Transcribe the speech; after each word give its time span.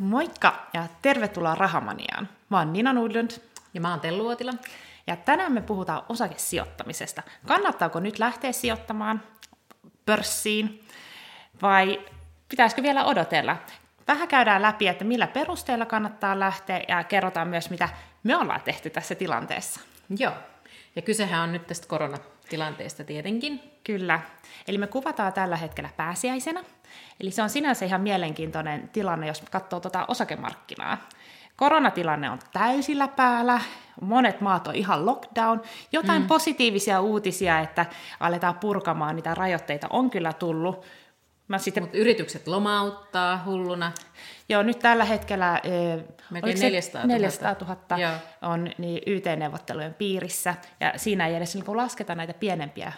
Moikka 0.00 0.66
ja 0.72 0.86
tervetuloa 1.02 1.54
Rahamaniaan. 1.54 2.28
Mä 2.48 2.58
oon 2.58 2.72
Nina 2.72 2.92
Nudlund. 2.92 3.30
Ja 3.74 3.80
mä 3.80 3.90
oon 3.90 4.00
Tellu 4.00 4.24
Uotila. 4.24 4.52
Ja 5.06 5.16
tänään 5.16 5.52
me 5.52 5.60
puhutaan 5.60 6.02
osakesijoittamisesta. 6.08 7.22
Kannattaako 7.46 8.00
nyt 8.00 8.18
lähteä 8.18 8.52
sijoittamaan 8.52 9.22
pörssiin 10.06 10.88
vai 11.62 12.00
pitäisikö 12.48 12.82
vielä 12.82 13.04
odotella? 13.04 13.56
Vähän 14.08 14.28
käydään 14.28 14.62
läpi, 14.62 14.88
että 14.88 15.04
millä 15.04 15.26
perusteella 15.26 15.86
kannattaa 15.86 16.40
lähteä 16.40 16.82
ja 16.88 17.04
kerrotaan 17.04 17.48
myös, 17.48 17.70
mitä 17.70 17.88
me 18.22 18.36
ollaan 18.36 18.60
tehty 18.60 18.90
tässä 18.90 19.14
tilanteessa. 19.14 19.80
Joo, 20.18 20.32
ja 20.96 21.02
kysehän 21.02 21.42
on 21.42 21.52
nyt 21.52 21.66
tästä 21.66 21.86
koronatilanteesta 22.50 23.04
tietenkin. 23.04 23.60
Kyllä. 23.84 24.20
Eli 24.68 24.78
me 24.78 24.86
kuvataan 24.86 25.32
tällä 25.32 25.56
hetkellä 25.56 25.90
pääsiäisenä. 25.96 26.64
Eli 27.20 27.30
se 27.30 27.42
on 27.42 27.50
sinänsä 27.50 27.84
ihan 27.84 28.00
mielenkiintoinen 28.00 28.88
tilanne, 28.92 29.26
jos 29.26 29.42
katsoo 29.50 29.80
tuota 29.80 30.04
osakemarkkinaa. 30.08 30.98
Koronatilanne 31.56 32.30
on 32.30 32.38
täysillä 32.52 33.08
päällä, 33.08 33.60
monet 34.00 34.40
maat 34.40 34.66
on 34.66 34.74
ihan 34.74 35.06
lockdown. 35.06 35.60
Jotain 35.92 36.22
mm. 36.22 36.28
positiivisia 36.28 37.00
uutisia, 37.00 37.60
että 37.60 37.86
aletaan 38.20 38.58
purkamaan 38.58 39.16
niitä 39.16 39.34
rajoitteita, 39.34 39.86
on 39.90 40.10
kyllä 40.10 40.32
tullut. 40.32 40.84
Mä 41.50 41.58
sitten... 41.58 41.82
Mut 41.82 41.94
yritykset 41.94 42.48
lomauttaa 42.48 43.42
hulluna. 43.46 43.92
Joo, 44.48 44.62
nyt 44.62 44.78
tällä 44.78 45.04
hetkellä 45.04 45.60
Melkein 46.30 46.60
400 46.60 47.02
000, 47.02 47.14
400 47.14 47.56
000 47.60 48.18
on 48.42 48.70
niin 48.78 49.02
YT-neuvottelujen 49.06 49.94
piirissä, 49.94 50.54
ja 50.80 50.92
siinä 50.96 51.26
ei 51.26 51.34
edes 51.34 51.54
niin 51.54 51.76
lasketa 51.76 52.14
näitä 52.14 52.34
pienempiä 52.34 52.92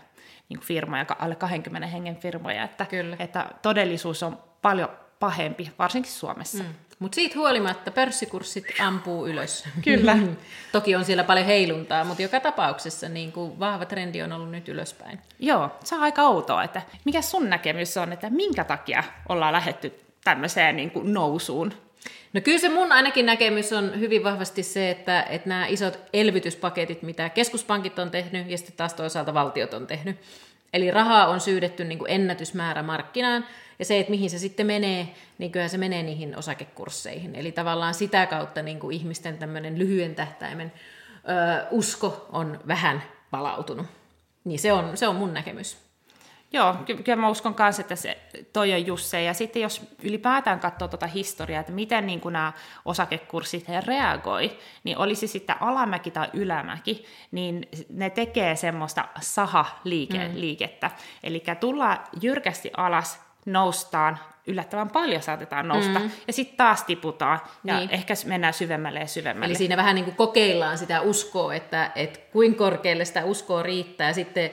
niin 0.48 0.60
firmoja, 0.60 1.06
alle 1.18 1.36
20 1.36 1.88
hengen 1.88 2.16
firmoja, 2.16 2.64
että, 2.64 2.84
Kyllä. 2.84 3.16
että 3.18 3.46
todellisuus 3.62 4.22
on 4.22 4.38
paljon 4.62 4.88
pahempi, 5.22 5.70
varsinkin 5.78 6.12
Suomessa. 6.12 6.62
Mm. 6.62 6.74
Mutta 6.98 7.14
siitä 7.14 7.38
huolimatta 7.38 7.90
pörssikurssit 7.90 8.64
ampuu 8.80 9.26
ylös. 9.26 9.64
Kyllä. 9.84 10.18
Toki 10.72 10.96
on 10.96 11.04
siellä 11.04 11.24
paljon 11.24 11.46
heiluntaa, 11.46 12.04
mutta 12.04 12.22
joka 12.22 12.40
tapauksessa 12.40 13.08
niin 13.08 13.32
kuin 13.32 13.60
vahva 13.60 13.84
trendi 13.84 14.22
on 14.22 14.32
ollut 14.32 14.50
nyt 14.50 14.68
ylöspäin. 14.68 15.18
Joo, 15.38 15.70
se 15.84 15.94
on 15.94 16.00
aika 16.00 16.22
outoa, 16.22 16.64
että 16.64 16.82
mikä 17.04 17.22
sun 17.22 17.50
näkemys 17.50 17.96
on, 17.96 18.12
että 18.12 18.30
minkä 18.30 18.64
takia 18.64 19.04
ollaan 19.28 19.52
lähetty 19.52 19.92
tämmöiseen 20.24 20.76
niin 20.76 20.90
kuin 20.90 21.14
nousuun? 21.14 21.72
No 22.32 22.40
kyllä 22.40 22.58
se 22.58 22.68
mun 22.68 22.92
ainakin 22.92 23.26
näkemys 23.26 23.72
on 23.72 24.00
hyvin 24.00 24.24
vahvasti 24.24 24.62
se, 24.62 24.90
että, 24.90 25.22
että 25.22 25.48
nämä 25.48 25.66
isot 25.66 25.98
elvytyspaketit, 26.12 27.02
mitä 27.02 27.28
keskuspankit 27.28 27.98
on 27.98 28.10
tehnyt 28.10 28.50
ja 28.50 28.58
sitten 28.58 28.76
taas 28.76 28.94
toisaalta 28.94 29.34
valtiot 29.34 29.74
on 29.74 29.86
tehnyt. 29.86 30.16
Eli 30.72 30.90
rahaa 30.90 31.26
on 31.26 31.40
syydetty 31.40 31.84
niin 31.84 31.98
kuin 31.98 32.10
ennätysmäärä 32.10 32.82
markkinaan, 32.82 33.44
ja 33.78 33.84
se, 33.84 33.98
että 33.98 34.10
mihin 34.10 34.30
se 34.30 34.38
sitten 34.38 34.66
menee, 34.66 35.14
niin 35.38 35.52
kyllä 35.52 35.68
se 35.68 35.78
menee 35.78 36.02
niihin 36.02 36.36
osakekursseihin. 36.36 37.34
Eli 37.34 37.52
tavallaan 37.52 37.94
sitä 37.94 38.26
kautta 38.26 38.62
niin 38.62 38.80
kuin 38.80 38.96
ihmisten 38.96 39.38
tämmöinen 39.38 39.78
lyhyen 39.78 40.14
tähtäimen 40.14 40.72
ö, 41.16 41.66
usko 41.70 42.26
on 42.32 42.60
vähän 42.68 43.02
palautunut. 43.30 43.86
Niin 44.44 44.58
se 44.58 44.72
on, 44.72 44.96
se 44.96 45.08
on 45.08 45.16
mun 45.16 45.34
näkemys. 45.34 45.76
Joo, 46.52 46.74
kyllä 47.04 47.20
mä 47.20 47.28
uskon 47.28 47.54
myös, 47.58 47.80
että 47.80 47.96
se, 47.96 48.18
toi 48.52 48.72
on 48.72 48.86
just 48.86 49.04
se. 49.04 49.22
Ja 49.22 49.34
sitten 49.34 49.62
jos 49.62 49.82
ylipäätään 50.02 50.60
katsoo 50.60 50.88
tuota 50.88 51.06
historiaa, 51.06 51.60
että 51.60 51.72
miten 51.72 52.06
niin 52.06 52.20
kuin 52.20 52.32
nämä 52.32 52.52
osakekurssit 52.84 53.66
reagoi, 53.86 54.58
niin 54.84 54.98
olisi 54.98 55.26
sitten 55.26 55.62
alamäki 55.62 56.10
tai 56.10 56.28
ylämäki, 56.32 57.04
niin 57.30 57.68
ne 57.88 58.10
tekee 58.10 58.56
semmoista 58.56 59.08
saha-liikettä. 59.20 60.86
Mm. 60.86 60.94
Eli 61.22 61.42
tullaan 61.60 61.98
jyrkästi 62.20 62.70
alas, 62.76 63.20
noustaan, 63.46 64.18
yllättävän 64.46 64.90
paljon 64.90 65.22
saatetaan 65.22 65.68
nousta, 65.68 65.98
mm. 65.98 66.10
ja 66.26 66.32
sitten 66.32 66.56
taas 66.56 66.84
tiputaan, 66.84 67.40
ja 67.64 67.78
niin. 67.78 67.90
ehkä 67.90 68.14
mennään 68.26 68.54
syvemmälle 68.54 69.00
ja 69.00 69.06
syvemmälle. 69.06 69.46
Eli 69.46 69.54
siinä 69.54 69.76
vähän 69.76 69.94
niin 69.94 70.04
kuin 70.04 70.16
kokeillaan 70.16 70.78
sitä 70.78 71.00
uskoa, 71.00 71.54
että, 71.54 71.90
että 71.94 72.18
kuinka 72.32 72.58
korkealle 72.58 73.04
sitä 73.04 73.24
uskoa 73.24 73.62
riittää, 73.62 74.08
ja 74.08 74.14
sitten 74.14 74.50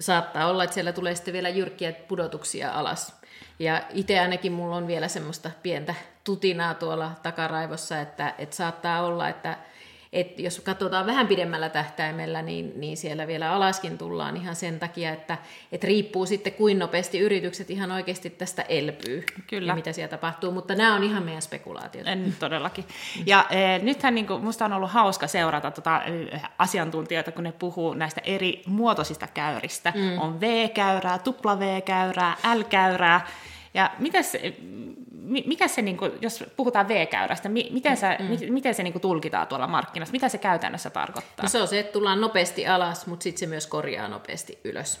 saattaa 0.00 0.46
olla, 0.46 0.64
että 0.64 0.74
siellä 0.74 0.92
tulee 0.92 1.14
sitten 1.14 1.34
vielä 1.34 1.48
jyrkkiä 1.48 1.92
pudotuksia 1.92 2.72
alas. 2.72 3.16
Ja 3.58 3.82
itse 3.90 4.20
ainakin 4.20 4.52
mulla 4.52 4.76
on 4.76 4.86
vielä 4.86 5.08
semmoista 5.08 5.50
pientä 5.62 5.94
tutinaa 6.24 6.74
tuolla 6.74 7.10
takaraivossa, 7.22 8.00
että, 8.00 8.34
että 8.38 8.56
saattaa 8.56 9.02
olla, 9.02 9.28
että 9.28 9.58
et 10.12 10.38
jos 10.38 10.60
katsotaan 10.60 11.06
vähän 11.06 11.26
pidemmällä 11.26 11.68
tähtäimellä, 11.68 12.42
niin, 12.42 12.72
niin 12.76 12.96
siellä 12.96 13.26
vielä 13.26 13.52
alaskin 13.52 13.98
tullaan 13.98 14.36
ihan 14.36 14.56
sen 14.56 14.78
takia, 14.78 15.12
että 15.12 15.38
et 15.72 15.84
riippuu 15.84 16.26
sitten 16.26 16.52
kuin 16.52 16.78
nopeasti 16.78 17.18
yritykset 17.18 17.70
ihan 17.70 17.90
oikeasti 17.90 18.30
tästä 18.30 18.62
elpyy 18.62 19.24
Kyllä. 19.46 19.72
ja 19.72 19.74
mitä 19.74 19.92
siellä 19.92 20.10
tapahtuu, 20.10 20.52
mutta 20.52 20.74
nämä 20.74 20.94
on 20.94 21.02
ihan 21.02 21.22
meidän 21.22 21.42
spekulaatiot. 21.42 22.06
En, 22.06 22.36
todellakin. 22.38 22.84
Ja 23.26 23.46
e, 23.50 23.78
nythän 23.78 24.14
niin 24.14 24.26
kuin, 24.26 24.44
musta 24.44 24.64
on 24.64 24.72
ollut 24.72 24.90
hauska 24.90 25.26
seurata 25.26 25.70
tota, 25.70 26.02
asiantuntijoita, 26.58 27.32
kun 27.32 27.44
ne 27.44 27.52
puhuu 27.52 27.94
näistä 27.94 28.20
eri 28.24 28.62
muotoisista 28.66 29.26
käyristä. 29.26 29.92
Mm. 29.96 30.18
On 30.18 30.40
V-käyrää, 30.40 31.18
tupla 31.18 31.58
V-käyrää, 31.58 32.36
L-käyrää, 32.54 33.26
ja 33.74 33.90
mitäs, 33.98 34.36
mikä 35.22 35.68
se, 35.68 35.82
niin 35.82 35.96
kuin, 35.96 36.12
jos 36.20 36.44
puhutaan 36.56 36.88
V-käyrästä, 36.88 37.48
miten, 37.48 37.96
sä, 37.96 38.16
mm. 38.18 38.52
miten 38.52 38.74
se 38.74 38.82
niin 38.82 38.92
kuin, 38.92 39.02
tulkitaan 39.02 39.46
tuolla 39.46 39.66
markkinassa? 39.66 40.12
Mitä 40.12 40.28
se 40.28 40.38
käytännössä 40.38 40.90
tarkoittaa? 40.90 41.42
No 41.42 41.48
se 41.48 41.60
on 41.60 41.68
se, 41.68 41.78
että 41.78 41.92
tullaan 41.92 42.20
nopeasti 42.20 42.66
alas, 42.66 43.06
mutta 43.06 43.22
sitten 43.22 43.40
se 43.40 43.46
myös 43.46 43.66
korjaa 43.66 44.08
nopeasti 44.08 44.58
ylös. 44.64 45.00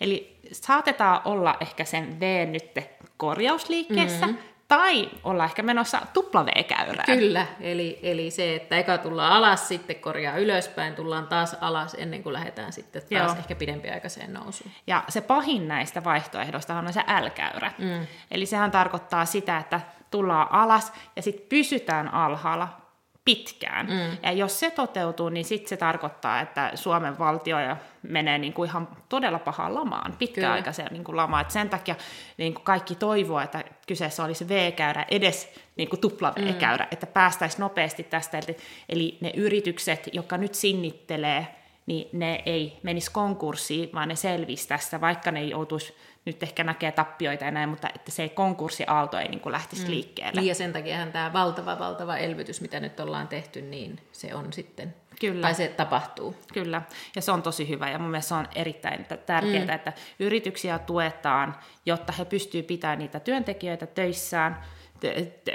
Eli 0.00 0.36
saatetaan 0.52 1.20
olla 1.24 1.56
ehkä 1.60 1.84
sen 1.84 2.20
V 2.20 2.48
nyt 2.50 2.86
korjausliikkeessä, 3.16 4.26
mm-hmm 4.26 4.50
tai 4.70 5.10
olla 5.24 5.44
ehkä 5.44 5.62
menossa 5.62 6.00
W-käyrään. 6.16 7.18
Kyllä, 7.18 7.46
eli, 7.60 7.98
eli 8.02 8.30
se, 8.30 8.54
että 8.54 8.76
eka 8.76 8.98
tullaan 8.98 9.32
alas, 9.32 9.68
sitten 9.68 9.96
korjaa 9.96 10.36
ylöspäin, 10.36 10.94
tullaan 10.94 11.26
taas 11.26 11.56
alas 11.60 11.96
ennen 11.98 12.22
kuin 12.22 12.32
lähdetään 12.32 12.72
sitten 12.72 13.02
taas 13.02 13.30
Joo. 13.30 13.38
ehkä 13.38 13.54
pidempiaikaiseen 13.54 14.32
nousuun. 14.32 14.70
Ja 14.86 15.04
se 15.08 15.20
pahin 15.20 15.68
näistä 15.68 16.04
vaihtoehdoista 16.04 16.74
on 16.74 16.92
se 16.92 17.00
L-käyrä. 17.00 17.72
Mm. 17.78 18.06
Eli 18.30 18.46
sehän 18.46 18.70
tarkoittaa 18.70 19.24
sitä, 19.24 19.58
että 19.58 19.80
tullaan 20.10 20.52
alas 20.52 20.92
ja 21.16 21.22
sitten 21.22 21.46
pysytään 21.48 22.14
alhaalla 22.14 22.68
pitkään. 23.24 23.86
Mm. 23.86 24.18
Ja 24.22 24.32
jos 24.32 24.60
se 24.60 24.70
toteutuu, 24.70 25.28
niin 25.28 25.44
sitten 25.44 25.68
se 25.68 25.76
tarkoittaa, 25.76 26.40
että 26.40 26.70
Suomen 26.74 27.18
valtio 27.18 27.56
menee 28.02 28.38
niin 28.38 28.52
kuin 28.52 28.68
ihan 28.68 28.88
todella 29.08 29.38
pahaan 29.38 29.74
lamaan, 29.74 30.14
pitkäaikaiseen 30.18 30.92
niin 30.92 31.04
kuin 31.04 31.16
lamaan. 31.16 31.42
Et 31.42 31.50
sen 31.50 31.70
takia 31.70 31.94
niin 32.36 32.54
kuin 32.54 32.64
kaikki 32.64 32.94
toivoo, 32.94 33.40
että 33.40 33.64
kyseessä 33.90 34.24
olisi 34.24 34.48
V-käyrä, 34.48 35.06
edes 35.10 35.52
niin 35.76 35.88
kuin 35.88 36.00
tupla 36.00 36.32
V-käyrä, 36.36 36.84
mm. 36.84 36.88
että 36.92 37.06
päästäisiin 37.06 37.60
nopeasti 37.60 38.02
tästä. 38.02 38.40
Eli, 38.88 39.18
ne 39.20 39.32
yritykset, 39.36 40.08
jotka 40.12 40.36
nyt 40.36 40.54
sinnittelee, 40.54 41.46
niin 41.86 42.08
ne 42.12 42.42
ei 42.46 42.78
menisi 42.82 43.10
konkurssiin, 43.10 43.90
vaan 43.94 44.08
ne 44.08 44.16
selvisi 44.16 44.68
tästä, 44.68 45.00
vaikka 45.00 45.30
ne 45.30 45.40
ei 45.40 45.50
joutuisi 45.50 45.94
nyt 46.24 46.42
ehkä 46.42 46.64
näkee 46.64 46.92
tappioita 46.92 47.44
ja 47.44 47.50
näin, 47.50 47.68
mutta 47.68 47.88
että 47.94 48.10
se 48.10 48.28
konkurssiaalto 48.28 49.18
ei 49.18 49.28
niin 49.28 49.40
kuin 49.40 49.52
lähtisi 49.52 49.84
mm. 49.84 49.90
liikkeelle. 49.90 50.40
Niin 50.40 50.48
ja 50.48 50.54
sen 50.54 50.72
takia 50.72 51.06
tämä 51.06 51.32
valtava, 51.32 51.78
valtava 51.78 52.16
elvytys, 52.16 52.60
mitä 52.60 52.80
nyt 52.80 53.00
ollaan 53.00 53.28
tehty, 53.28 53.62
niin 53.62 54.00
se 54.12 54.34
on 54.34 54.52
sitten, 54.52 54.94
Kyllä. 55.20 55.42
tai 55.42 55.54
se 55.54 55.68
tapahtuu. 55.68 56.36
Kyllä, 56.52 56.82
ja 57.16 57.22
se 57.22 57.32
on 57.32 57.42
tosi 57.42 57.68
hyvä 57.68 57.90
ja 57.90 57.98
mun 57.98 58.10
mielestä 58.10 58.28
se 58.28 58.34
on 58.34 58.48
erittäin 58.54 59.06
tärkeää, 59.26 59.64
mm. 59.64 59.70
että 59.70 59.92
yrityksiä 60.18 60.78
tuetaan, 60.78 61.56
jotta 61.86 62.12
he 62.12 62.24
pystyvät 62.24 62.66
pitämään 62.66 62.98
niitä 62.98 63.20
työntekijöitä 63.20 63.86
töissään, 63.86 64.60
t- 65.00 65.44
t- 65.44 65.50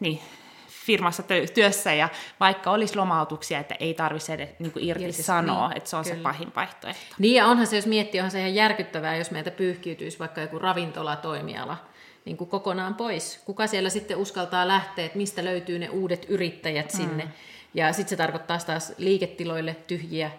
niin, 0.00 0.20
firmassa 0.68 1.22
työssä 1.54 1.94
ja 1.94 2.08
vaikka 2.40 2.70
olisi 2.70 2.96
lomautuksia, 2.96 3.58
että 3.58 3.74
ei 3.80 3.94
tarvitse 3.94 4.34
edes 4.34 4.48
niin 4.58 4.72
kuin 4.72 4.84
irti 4.84 5.04
yes, 5.04 5.26
sanoa, 5.26 5.68
niin, 5.68 5.76
että 5.76 5.90
se 5.90 5.96
on 5.96 6.04
kyllä. 6.04 6.16
se 6.16 6.22
pahin 6.22 6.52
vaihtoehto. 6.56 7.14
Niin 7.18 7.34
ja 7.34 7.46
onhan 7.46 7.66
se, 7.66 7.76
jos 7.76 7.86
miettii, 7.86 8.20
onhan 8.20 8.30
se 8.30 8.38
ihan 8.38 8.54
järkyttävää, 8.54 9.16
jos 9.16 9.30
meiltä 9.30 9.50
pyyhkiytyisi 9.50 10.18
vaikka 10.18 10.40
joku 10.40 10.58
ravintolatoimiala 10.58 11.76
niin 12.24 12.36
kuin 12.36 12.50
kokonaan 12.50 12.94
pois. 12.94 13.42
Kuka 13.44 13.66
siellä 13.66 13.90
sitten 13.90 14.16
uskaltaa 14.16 14.68
lähteä, 14.68 15.04
että 15.04 15.18
mistä 15.18 15.44
löytyy 15.44 15.78
ne 15.78 15.88
uudet 15.88 16.26
yrittäjät 16.28 16.90
sinne. 16.90 17.24
Mm. 17.24 17.30
Ja 17.74 17.92
sitten 17.92 18.10
se 18.10 18.16
tarkoittaa 18.16 18.58
taas 18.58 18.92
liiketiloille 18.98 19.76
tyhjiä, 19.86 20.30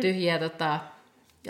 tyhjiä 0.00 0.38
tota, 0.38 0.80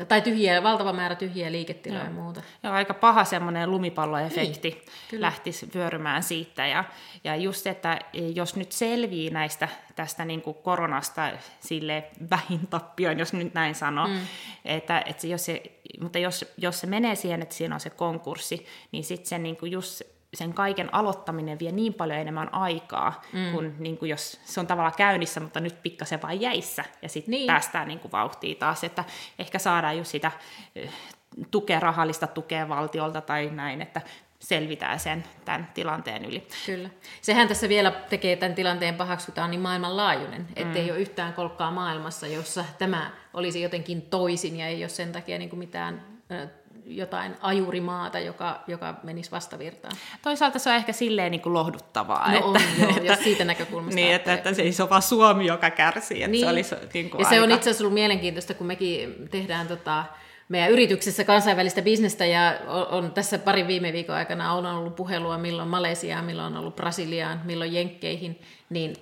tai 0.08 0.22
tyhjiä, 0.22 0.62
valtava 0.62 0.92
määrä 0.92 1.14
tyhjiä 1.14 1.52
liiketiloja 1.52 2.04
ja 2.04 2.10
muuta. 2.10 2.42
Ja 2.62 2.72
aika 2.72 2.94
paha 2.94 3.24
semmoinen 3.24 3.70
lumipalloefekti 3.70 4.70
niin, 5.12 5.20
lähtisi 5.20 5.68
vyörymään 5.74 6.22
siitä. 6.22 6.66
Ja, 6.66 6.84
ja 7.24 7.36
just, 7.36 7.66
että 7.66 7.98
jos 8.34 8.56
nyt 8.56 8.72
selvii 8.72 9.30
näistä 9.30 9.68
tästä 9.96 10.24
niin 10.24 10.42
kuin 10.42 10.56
koronasta 10.62 11.30
sille 11.60 12.04
vähin 12.30 12.66
tappioon, 12.66 13.18
jos 13.18 13.32
nyt 13.32 13.54
näin 13.54 13.74
sanoo, 13.74 14.06
mm. 14.06 14.20
että, 14.64 15.02
että 15.06 15.26
jos 15.26 15.44
se, 15.44 15.62
mutta 16.00 16.18
jos, 16.18 16.52
jos 16.56 16.80
se 16.80 16.86
menee 16.86 17.14
siihen, 17.14 17.42
että 17.42 17.54
siinä 17.54 17.74
on 17.74 17.80
se 17.80 17.90
konkurssi, 17.90 18.66
niin 18.92 19.04
sitten 19.04 19.26
se 19.26 19.38
niin 19.38 19.56
kuin 19.56 19.72
just 19.72 20.02
sen 20.34 20.54
kaiken 20.54 20.94
aloittaminen 20.94 21.58
vie 21.58 21.72
niin 21.72 21.94
paljon 21.94 22.18
enemmän 22.18 22.54
aikaa, 22.54 23.22
mm. 23.32 23.52
kuin, 23.52 23.74
niin 23.78 23.98
kuin 23.98 24.08
jos 24.08 24.40
se 24.44 24.60
on 24.60 24.66
tavallaan 24.66 24.96
käynnissä, 24.96 25.40
mutta 25.40 25.60
nyt 25.60 25.82
pikkasen 25.82 26.22
vain 26.22 26.40
jäissä, 26.40 26.84
ja 27.02 27.08
sitten 27.08 27.30
niin. 27.30 27.46
päästään 27.46 27.88
niin 27.88 28.00
kuin 28.00 28.12
vauhtiin 28.12 28.56
taas, 28.56 28.84
että 28.84 29.04
ehkä 29.38 29.58
saadaan 29.58 29.98
just 29.98 30.10
sitä 30.10 30.32
tukea, 31.50 31.80
rahallista 31.80 32.26
tukea 32.26 32.68
valtiolta 32.68 33.20
tai 33.20 33.50
näin, 33.50 33.82
että 33.82 34.00
selvitään 34.38 35.00
sen 35.00 35.24
tämän 35.44 35.68
tilanteen 35.74 36.24
yli. 36.24 36.46
Kyllä. 36.66 36.90
Sehän 37.20 37.48
tässä 37.48 37.68
vielä 37.68 37.90
tekee 37.90 38.36
tämän 38.36 38.54
tilanteen 38.54 38.94
pahaksi, 38.94 39.26
kun 39.26 39.34
tämä 39.34 39.44
on 39.44 39.50
niin 39.50 39.60
maailmanlaajuinen, 39.60 40.48
ettei 40.56 40.84
mm. 40.84 40.90
ole 40.90 40.98
yhtään 40.98 41.32
kolkkaa 41.32 41.70
maailmassa, 41.70 42.26
jossa 42.26 42.64
tämä 42.78 43.10
olisi 43.34 43.62
jotenkin 43.62 44.02
toisin 44.02 44.56
ja 44.56 44.66
ei 44.66 44.82
ole 44.82 44.88
sen 44.88 45.12
takia 45.12 45.38
niin 45.38 45.50
kuin 45.50 45.58
mitään 45.58 46.02
jotain 46.96 47.36
ajurimaata, 47.40 48.18
joka, 48.18 48.60
joka 48.66 48.94
menisi 49.02 49.30
vastavirtaan. 49.30 49.96
Toisaalta 50.22 50.58
se 50.58 50.70
on 50.70 50.76
ehkä 50.76 50.92
silleen 50.92 51.30
niin 51.30 51.40
kuin 51.40 51.52
lohduttavaa. 51.52 52.30
No 52.30 52.36
että, 52.36 52.46
on, 52.46 52.60
joo, 52.80 52.90
että, 52.90 53.12
jos 53.12 53.18
siitä 53.24 53.44
näkökulmasta. 53.44 53.94
Niin, 53.94 54.14
että, 54.14 54.34
että 54.34 54.54
se 54.54 54.62
ei 54.62 54.72
ole 54.80 54.90
vaan 54.90 55.02
Suomi, 55.02 55.46
joka 55.46 55.70
kärsii. 55.70 56.22
Että 56.22 56.30
niin. 56.30 56.44
se 56.44 56.50
olisi, 56.50 56.74
niin 56.94 57.10
kuin 57.10 57.20
ja 57.20 57.26
aika... 57.26 57.36
se 57.36 57.42
on 57.42 57.50
itse 57.50 57.70
asiassa 57.70 57.84
ollut 57.84 57.94
mielenkiintoista, 57.94 58.54
kun 58.54 58.66
mekin 58.66 59.28
tehdään 59.30 59.68
tota, 59.68 60.04
meidän 60.48 60.70
yrityksessä 60.70 61.24
kansainvälistä 61.24 61.82
bisnestä 61.82 62.26
ja 62.26 62.54
on, 62.66 62.86
on 62.86 63.12
tässä 63.12 63.38
parin 63.38 63.66
viime 63.66 63.92
viikon 63.92 64.16
aikana 64.16 64.52
on 64.52 64.66
ollut 64.66 64.96
puhelua 64.96 65.38
milloin 65.38 65.68
Malesiaan, 65.68 66.24
milloin 66.24 66.52
on 66.52 66.60
ollut 66.60 66.76
Brasiliaan, 66.76 67.40
milloin 67.44 67.72
Jenkkeihin, 67.72 68.40
niin 68.70 68.96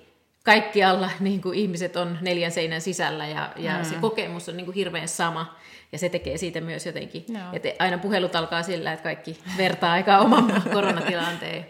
kaikkialla 0.49 1.09
niin 1.19 1.41
kuin 1.41 1.59
ihmiset 1.59 1.95
on 1.95 2.17
neljän 2.21 2.51
seinän 2.51 2.81
sisällä 2.81 3.27
ja, 3.27 3.49
ja 3.55 3.77
mm. 3.77 3.83
se 3.83 3.95
kokemus 3.95 4.49
on 4.49 4.57
niin 4.57 4.65
kuin 4.65 4.75
hirveän 4.75 5.07
sama. 5.07 5.55
Ja 5.91 5.99
se 5.99 6.09
tekee 6.09 6.37
siitä 6.37 6.61
myös 6.61 6.85
jotenkin, 6.85 7.25
no. 7.29 7.39
aina 7.79 7.97
puhelut 7.97 8.35
alkaa 8.35 8.63
sillä, 8.63 8.93
että 8.93 9.03
kaikki 9.03 9.37
vertaa 9.57 9.91
aika 9.91 10.17
oman 10.17 10.61
koronatilanteen. 10.73 11.65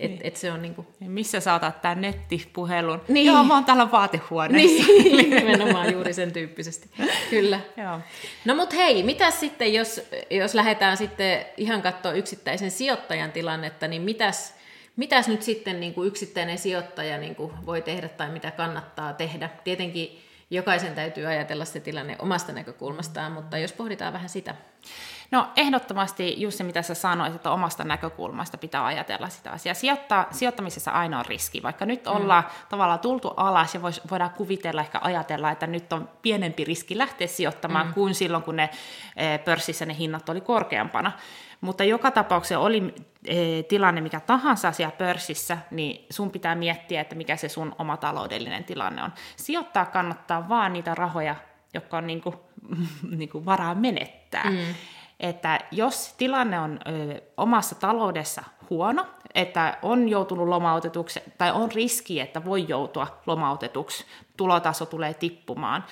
Et, 0.00 0.10
niin. 0.10 0.20
et 0.24 0.36
se 0.36 0.52
on 0.52 0.62
niinku... 0.62 0.86
Missä 1.00 1.40
saatat 1.40 1.82
tämän 1.82 2.00
nettipuhelun? 2.00 3.00
Niin. 3.08 3.26
Joo, 3.26 3.44
mä 3.44 3.54
oon 3.54 3.64
täällä 3.64 3.90
vaatehuoneessa. 3.92 4.86
Niin, 4.86 5.30
nimenomaan 5.44 5.92
juuri 5.92 6.12
sen 6.12 6.32
tyyppisesti. 6.32 6.90
Kyllä. 7.30 7.60
Joo. 7.76 8.00
No 8.44 8.54
mut 8.54 8.72
hei, 8.72 9.02
mitä 9.02 9.30
sitten, 9.30 9.74
jos, 9.74 10.00
jos 10.30 10.54
lähdetään 10.54 10.96
sitten 10.96 11.46
ihan 11.56 11.82
katsoa 11.82 12.12
yksittäisen 12.12 12.70
sijoittajan 12.70 13.32
tilannetta, 13.32 13.88
niin 13.88 14.02
mitäs, 14.02 14.54
mitäs 14.96 15.28
nyt 15.28 15.42
sitten 15.42 15.80
niin 15.80 15.94
kuin 15.94 16.08
yksittäinen 16.08 16.58
sijoittaja 16.58 17.18
niin 17.18 17.34
kuin 17.34 17.66
voi 17.66 17.82
tehdä 17.82 18.08
tai 18.08 18.30
mitä 18.30 18.50
kannattaa 18.50 19.12
tehdä? 19.12 19.50
Tietenkin 19.64 20.20
jokaisen 20.50 20.94
täytyy 20.94 21.26
ajatella 21.26 21.64
se 21.64 21.80
tilanne 21.80 22.16
omasta 22.18 22.52
näkökulmastaan, 22.52 23.32
mutta 23.32 23.58
jos 23.58 23.72
pohditaan 23.72 24.12
vähän 24.12 24.28
sitä. 24.28 24.54
No 25.30 25.48
ehdottomasti 25.56 26.42
just 26.42 26.58
se, 26.58 26.64
mitä 26.64 26.82
sä 26.82 26.94
sanoit, 26.94 27.34
että 27.34 27.50
omasta 27.50 27.84
näkökulmasta 27.84 28.58
pitää 28.58 28.86
ajatella 28.86 29.28
sitä 29.28 29.50
asiaa. 29.50 29.74
Sijoittaa, 29.74 30.26
sijoittamisessa 30.30 30.90
aina 30.90 31.18
on 31.18 31.26
riski, 31.26 31.62
vaikka 31.62 31.86
nyt 31.86 32.04
mm. 32.04 32.12
ollaan 32.12 32.44
tavallaan 32.68 32.98
tultu 32.98 33.28
alas 33.28 33.74
ja 33.74 33.82
vois, 33.82 34.00
voidaan 34.10 34.30
kuvitella, 34.30 34.80
ehkä 34.80 34.98
ajatella, 35.02 35.50
että 35.50 35.66
nyt 35.66 35.92
on 35.92 36.08
pienempi 36.22 36.64
riski 36.64 36.98
lähteä 36.98 37.26
sijoittamaan 37.26 37.86
mm. 37.86 37.94
kuin 37.94 38.14
silloin, 38.14 38.42
kun 38.42 38.56
ne 38.56 38.70
e, 39.16 39.38
pörssissä 39.38 39.86
ne 39.86 39.96
hinnat 39.98 40.28
oli 40.28 40.40
korkeampana. 40.40 41.12
Mutta 41.60 41.84
joka 41.84 42.10
tapauksessa 42.10 42.58
oli 42.58 42.94
e, 43.26 43.62
tilanne 43.62 44.00
mikä 44.00 44.20
tahansa 44.20 44.72
siellä 44.72 44.96
pörssissä, 44.98 45.58
niin 45.70 46.06
sun 46.10 46.30
pitää 46.30 46.54
miettiä, 46.54 47.00
että 47.00 47.14
mikä 47.14 47.36
se 47.36 47.48
sun 47.48 47.74
oma 47.78 47.96
taloudellinen 47.96 48.64
tilanne 48.64 49.02
on. 49.02 49.12
Sijoittaa 49.36 49.86
kannattaa 49.86 50.48
vaan 50.48 50.72
niitä 50.72 50.94
rahoja, 50.94 51.36
jotka 51.74 51.98
on 51.98 52.06
niinku, 52.06 52.34
niinku 53.16 53.44
varaa 53.44 53.74
menettää. 53.74 54.50
Mm. 54.50 54.74
Että 55.20 55.58
jos 55.70 56.14
tilanne 56.18 56.60
on 56.60 56.80
ö, 56.88 57.20
omassa 57.36 57.74
taloudessa 57.74 58.44
huono, 58.70 59.06
että 59.34 59.78
on 59.82 60.08
joutunut 60.08 60.48
lomautetuksi 60.48 61.20
tai 61.38 61.50
on 61.52 61.72
riski, 61.72 62.20
että 62.20 62.44
voi 62.44 62.64
joutua 62.68 63.20
lomautetuksi, 63.26 64.04
tulotaso 64.36 64.86
tulee 64.86 65.14
tippumaan, 65.14 65.84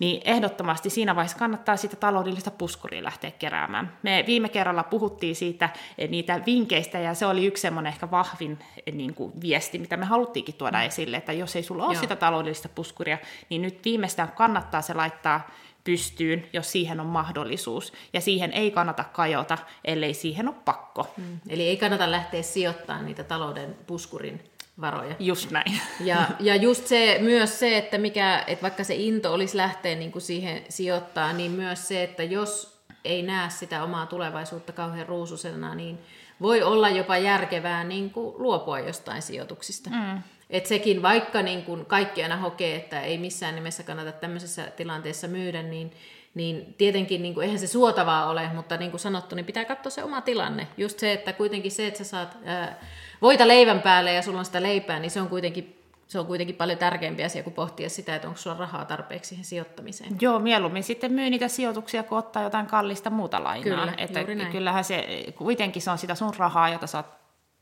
niin 0.00 0.22
ehdottomasti 0.24 0.90
siinä 0.90 1.16
vaiheessa 1.16 1.38
kannattaa 1.38 1.76
sitä 1.76 1.96
taloudellista 1.96 2.50
puskuria 2.50 3.04
lähteä 3.04 3.30
keräämään. 3.30 3.96
Me 4.02 4.24
viime 4.26 4.48
kerralla 4.48 4.82
puhuttiin 4.82 5.36
siitä 5.36 5.70
eh, 5.98 6.10
niitä 6.10 6.40
vinkkeistä, 6.46 6.98
ja 6.98 7.14
se 7.14 7.26
oli 7.26 7.46
yksi 7.46 7.60
semmoinen 7.60 7.92
ehkä 7.92 8.10
vahvin 8.10 8.58
eh, 8.86 8.94
niin 8.94 9.14
kuin, 9.14 9.32
viesti, 9.40 9.78
mitä 9.78 9.96
me 9.96 10.04
haluttiinkin 10.04 10.54
tuoda 10.54 10.78
mm. 10.78 10.84
esille, 10.84 11.16
että 11.16 11.32
jos 11.32 11.56
ei 11.56 11.62
sulla 11.62 11.84
ole 11.84 11.94
Joo. 11.94 12.00
sitä 12.00 12.16
taloudellista 12.16 12.68
puskuria, 12.68 13.18
niin 13.48 13.62
nyt 13.62 13.84
viimeistään 13.84 14.32
kannattaa 14.32 14.82
se 14.82 14.94
laittaa 14.94 15.50
pystyyn, 15.84 16.46
jos 16.52 16.72
siihen 16.72 17.00
on 17.00 17.06
mahdollisuus. 17.06 17.92
Ja 18.12 18.20
siihen 18.20 18.52
ei 18.52 18.70
kannata 18.70 19.04
kajota, 19.04 19.58
ellei 19.84 20.14
siihen 20.14 20.48
ole 20.48 20.56
pakko. 20.64 21.14
Mm. 21.16 21.40
Eli 21.48 21.68
ei 21.68 21.76
kannata 21.76 22.10
lähteä 22.10 22.42
sijoittamaan 22.42 23.06
niitä 23.06 23.24
talouden 23.24 23.76
puskurin 23.86 24.50
varoja. 24.80 25.14
Just 25.18 25.50
näin. 25.50 25.80
Ja, 26.00 26.28
ja 26.40 26.56
just 26.56 26.86
se, 26.86 27.18
myös 27.20 27.58
se, 27.58 27.78
että, 27.78 27.98
mikä, 27.98 28.44
että 28.46 28.62
vaikka 28.62 28.84
se 28.84 28.94
into 28.94 29.32
olisi 29.32 29.56
lähteä 29.56 29.94
niin 29.94 30.12
kuin 30.12 30.22
siihen 30.22 30.62
sijoittaa, 30.68 31.32
niin 31.32 31.50
myös 31.50 31.88
se, 31.88 32.02
että 32.02 32.22
jos 32.22 32.80
ei 33.04 33.22
näe 33.22 33.50
sitä 33.50 33.84
omaa 33.84 34.06
tulevaisuutta 34.06 34.72
kauhean 34.72 35.06
ruususena, 35.06 35.74
niin 35.74 35.98
voi 36.40 36.62
olla 36.62 36.88
jopa 36.88 37.16
järkevää 37.16 37.84
niin 37.84 38.10
kuin 38.10 38.34
luopua 38.38 38.80
jostain 38.80 39.22
sijoituksista. 39.22 39.90
Mm. 39.90 40.22
Et 40.50 40.66
sekin, 40.66 41.02
vaikka 41.02 41.42
niin 41.42 41.62
kuin 41.62 41.86
kaikki 41.86 42.22
aina 42.22 42.36
hokee, 42.36 42.76
että 42.76 43.00
ei 43.00 43.18
missään 43.18 43.54
nimessä 43.54 43.82
kannata 43.82 44.12
tämmöisessä 44.12 44.66
tilanteessa 44.76 45.28
myydä, 45.28 45.62
niin, 45.62 45.92
niin 46.34 46.74
tietenkin 46.78 47.22
niin 47.22 47.34
kuin, 47.34 47.44
eihän 47.44 47.58
se 47.58 47.66
suotavaa 47.66 48.30
ole, 48.30 48.50
mutta 48.54 48.76
niin 48.76 48.90
kuin 48.90 49.00
sanottu, 49.00 49.34
niin 49.34 49.46
pitää 49.46 49.64
katsoa 49.64 49.90
se 49.90 50.04
oma 50.04 50.20
tilanne. 50.20 50.68
Just 50.76 50.98
se, 50.98 51.12
että 51.12 51.32
kuitenkin 51.32 51.72
se, 51.72 51.86
että 51.86 51.98
sä 51.98 52.04
saat 52.04 52.38
ää, 52.44 52.78
voita 53.22 53.48
leivän 53.48 53.80
päälle 53.80 54.12
ja 54.12 54.22
sulla 54.22 54.38
on 54.38 54.44
sitä 54.44 54.62
leipää, 54.62 54.98
niin 54.98 55.10
se 55.10 55.20
on 55.20 55.28
kuitenkin 55.28 55.76
se 56.10 56.18
on 56.18 56.26
kuitenkin 56.26 56.56
paljon 56.56 56.78
tärkeämpi 56.78 57.24
asia 57.24 57.42
kuin 57.42 57.54
pohtia 57.54 57.88
sitä, 57.88 58.16
että 58.16 58.28
onko 58.28 58.40
sulla 58.40 58.56
rahaa 58.56 58.84
tarpeeksi 58.84 59.28
siihen 59.28 59.44
sijoittamiseen. 59.44 60.16
Joo, 60.20 60.38
mieluummin 60.38 60.82
sitten 60.82 61.12
myy 61.12 61.30
niitä 61.30 61.48
sijoituksia, 61.48 62.02
kun 62.02 62.18
ottaa 62.18 62.42
jotain 62.42 62.66
kallista 62.66 63.10
muuta 63.10 63.44
lainaa. 63.44 63.62
Kyllä, 63.62 63.94
että. 63.96 64.24
Kyllähän 64.52 64.84
se, 64.84 65.24
kuitenkin 65.36 65.82
se 65.82 65.90
on 65.90 65.98
sitä 65.98 66.14
sun 66.14 66.34
rahaa, 66.36 66.68
jota 66.68 66.86
sä 66.86 66.98
oot 66.98 67.06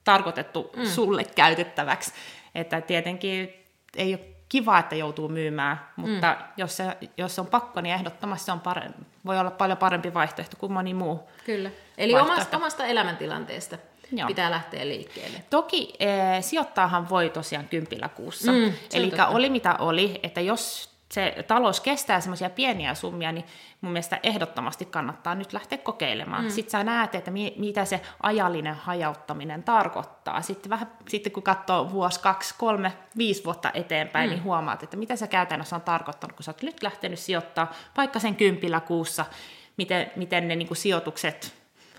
tarkoitettu 0.05 0.71
mm. 0.77 0.85
sulle 0.85 1.25
käytettäväksi. 1.25 2.13
Että 2.55 2.81
tietenkin 2.81 3.65
ei 3.97 4.15
ole 4.15 4.21
kiva, 4.49 4.79
että 4.79 4.95
joutuu 4.95 5.29
myymään, 5.29 5.81
mutta 5.97 6.37
mm. 6.41 6.45
jos, 6.57 6.77
se, 6.77 6.97
jos 7.17 7.35
se 7.35 7.41
on 7.41 7.47
pakko, 7.47 7.81
niin 7.81 7.95
ehdottomasti 7.95 8.45
se 8.45 8.53
on 8.53 8.61
pare- 8.61 9.05
voi 9.27 9.39
olla 9.39 9.51
paljon 9.51 9.79
parempi 9.79 10.15
vaihtoehto 10.15 10.57
kuin 10.57 10.73
moni 10.73 10.95
muu. 10.95 11.29
Kyllä. 11.45 11.71
Eli 11.99 12.15
omasta, 12.15 12.57
omasta 12.57 12.87
elämäntilanteesta. 12.87 13.79
Joo. 14.13 14.27
pitää 14.27 14.51
lähteä 14.51 14.89
liikkeelle. 14.89 15.43
Toki 15.51 15.95
eh, 15.99 16.45
sijoittaahan 16.45 17.09
voi 17.09 17.31
tosiaan 17.31 17.69
kympillä 17.69 18.09
kuussa. 18.09 18.53
Mm, 18.53 18.73
Eli 18.93 19.13
oli 19.29 19.51
mitä 19.51 19.75
oli, 19.75 20.21
että 20.23 20.41
jos 20.41 20.91
se 21.13 21.45
talous 21.47 21.81
kestää 21.81 22.21
semmoisia 22.21 22.51
pieniä 22.51 22.95
summia, 22.95 23.33
niin 23.33 23.45
mun 23.81 23.93
mielestä 23.93 24.21
ehdottomasti 24.23 24.85
kannattaa 24.85 25.35
nyt 25.35 25.53
lähteä 25.53 25.79
kokeilemaan. 25.79 26.45
Mm. 26.45 26.51
Sitten 26.51 26.71
sä 26.71 26.85
näet, 26.85 27.15
että 27.15 27.31
mi- 27.31 27.55
mitä 27.59 27.85
se 27.85 28.01
ajallinen 28.23 28.75
hajauttaminen 28.75 29.63
tarkoittaa. 29.63 30.43
Sitten, 30.43 30.71
vähän, 30.71 30.93
sitten 31.09 31.33
kun 31.33 31.43
katsoo 31.43 31.91
vuosi, 31.91 32.21
kaksi, 32.21 32.55
kolme, 32.59 32.93
viisi 33.19 33.45
vuotta 33.45 33.71
eteenpäin, 33.75 34.31
mm. 34.31 34.35
niin 34.35 34.45
huomaat, 34.45 34.83
että 34.83 34.97
mitä 34.97 35.17
se 35.17 35.27
käytännössä 35.27 35.77
on 35.77 35.83
tarkoittanut, 35.83 36.37
kun 36.37 36.45
sä 36.45 36.51
oot 36.51 36.63
nyt 36.63 36.83
lähtenyt 36.83 37.19
sijoittaa 37.19 37.73
vaikka 37.97 38.19
sen 38.19 38.37
kympillä 38.37 38.81
kuussa, 38.81 39.25
miten, 39.77 40.11
miten 40.17 40.49
ne 40.49 40.57
niin 40.57 40.69
kuin 40.69 40.79
sijoitukset 40.79 41.58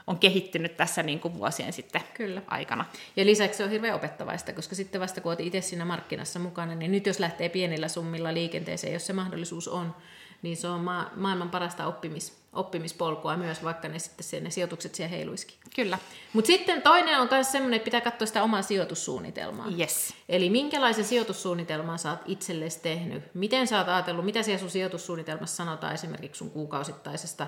on 0.09 0.19
kehittynyt 0.19 0.77
tässä 0.77 1.03
niin 1.03 1.19
kuin 1.19 1.33
vuosien 1.33 1.73
sitten 1.73 2.01
Kyllä. 2.13 2.41
aikana. 2.47 2.85
Ja 3.15 3.25
lisäksi 3.25 3.57
se 3.57 3.63
on 3.63 3.69
hirveän 3.69 3.95
opettavaista, 3.95 4.53
koska 4.53 4.75
sitten 4.75 5.01
vasta 5.01 5.21
kun 5.21 5.29
olet 5.29 5.39
itse 5.39 5.61
siinä 5.61 5.85
markkinassa 5.85 6.39
mukana, 6.39 6.75
niin 6.75 6.91
nyt 6.91 7.05
jos 7.05 7.19
lähtee 7.19 7.49
pienillä 7.49 7.87
summilla 7.87 8.33
liikenteeseen, 8.33 8.93
jos 8.93 9.07
se 9.07 9.13
mahdollisuus 9.13 9.67
on, 9.67 9.95
niin 10.41 10.57
se 10.57 10.67
on 10.67 10.79
ma- 10.79 11.11
maailman 11.15 11.49
parasta 11.49 11.87
oppimis, 11.87 12.37
oppimispolkua 12.53 13.37
myös, 13.37 13.63
vaikka 13.63 13.87
ne 13.87 13.99
sitten 13.99 14.43
ne 14.43 14.49
sijoitukset 14.49 14.95
siellä 14.95 15.15
heiluisikin. 15.15 15.57
Kyllä. 15.75 15.97
Mutta 16.33 16.47
sitten 16.47 16.81
toinen 16.81 17.19
on 17.19 17.27
myös 17.31 17.51
semmoinen, 17.51 17.77
että 17.77 17.85
pitää 17.85 18.01
katsoa 18.01 18.25
sitä 18.25 18.43
omaa 18.43 18.61
sijoitussuunnitelmaa. 18.61 19.67
Yes. 19.79 20.13
Eli 20.29 20.49
minkälaisen 20.49 21.05
sijoitussuunnitelman 21.05 21.99
sä 21.99 22.09
oot 22.09 22.21
itsellesi 22.25 22.79
tehnyt, 22.79 23.23
miten 23.33 23.67
sä 23.67 23.77
oot 23.77 23.89
ajatellut, 23.89 24.25
mitä 24.25 24.43
siellä 24.43 24.59
sun 24.59 24.69
sijoitussuunnitelmassa 24.69 25.55
sanotaan 25.55 25.93
esimerkiksi 25.93 26.39
sun 26.39 26.51
kuukausittaisesta 26.51 27.47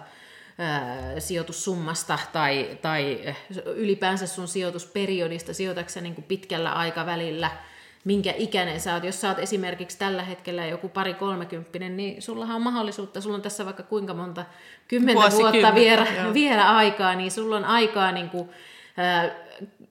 sijoitussummasta 1.20 2.20
tai, 2.34 2.78
tai 2.82 3.36
ylipäänsä 3.66 4.28
sun 4.28 4.48
sijoitusperiodista, 4.48 5.54
sijoitatko 5.54 6.00
niin 6.02 6.16
kuin 6.16 6.26
pitkällä 6.26 6.72
aikavälillä, 6.72 7.52
minkä 8.06 8.34
ikäinen 8.38 8.80
sä 8.80 8.94
oot. 8.94 9.04
Jos 9.04 9.22
sä 9.22 9.30
oot 9.30 9.40
esimerkiksi 9.40 9.98
tällä 9.98 10.24
hetkellä 10.24 10.66
joku 10.66 10.90
pari 10.90 11.14
kolmekymppinen, 11.14 11.98
niin 11.98 12.22
sullahan 12.22 12.56
on 12.56 12.62
mahdollisuutta, 12.62 13.22
sulla 13.22 13.36
on 13.36 13.42
tässä 13.42 13.66
vaikka 13.66 13.84
kuinka 13.84 14.14
monta 14.14 14.46
kymmentä 14.88 15.32
vuotta 15.32 15.76
vielä, 15.76 16.08
vielä 16.34 16.70
aikaa, 16.78 17.16
niin 17.16 17.32
sulla 17.32 17.56
on 17.56 17.66
aikaa 17.66 18.12
niin 18.12 18.30
kuin, 18.30 18.50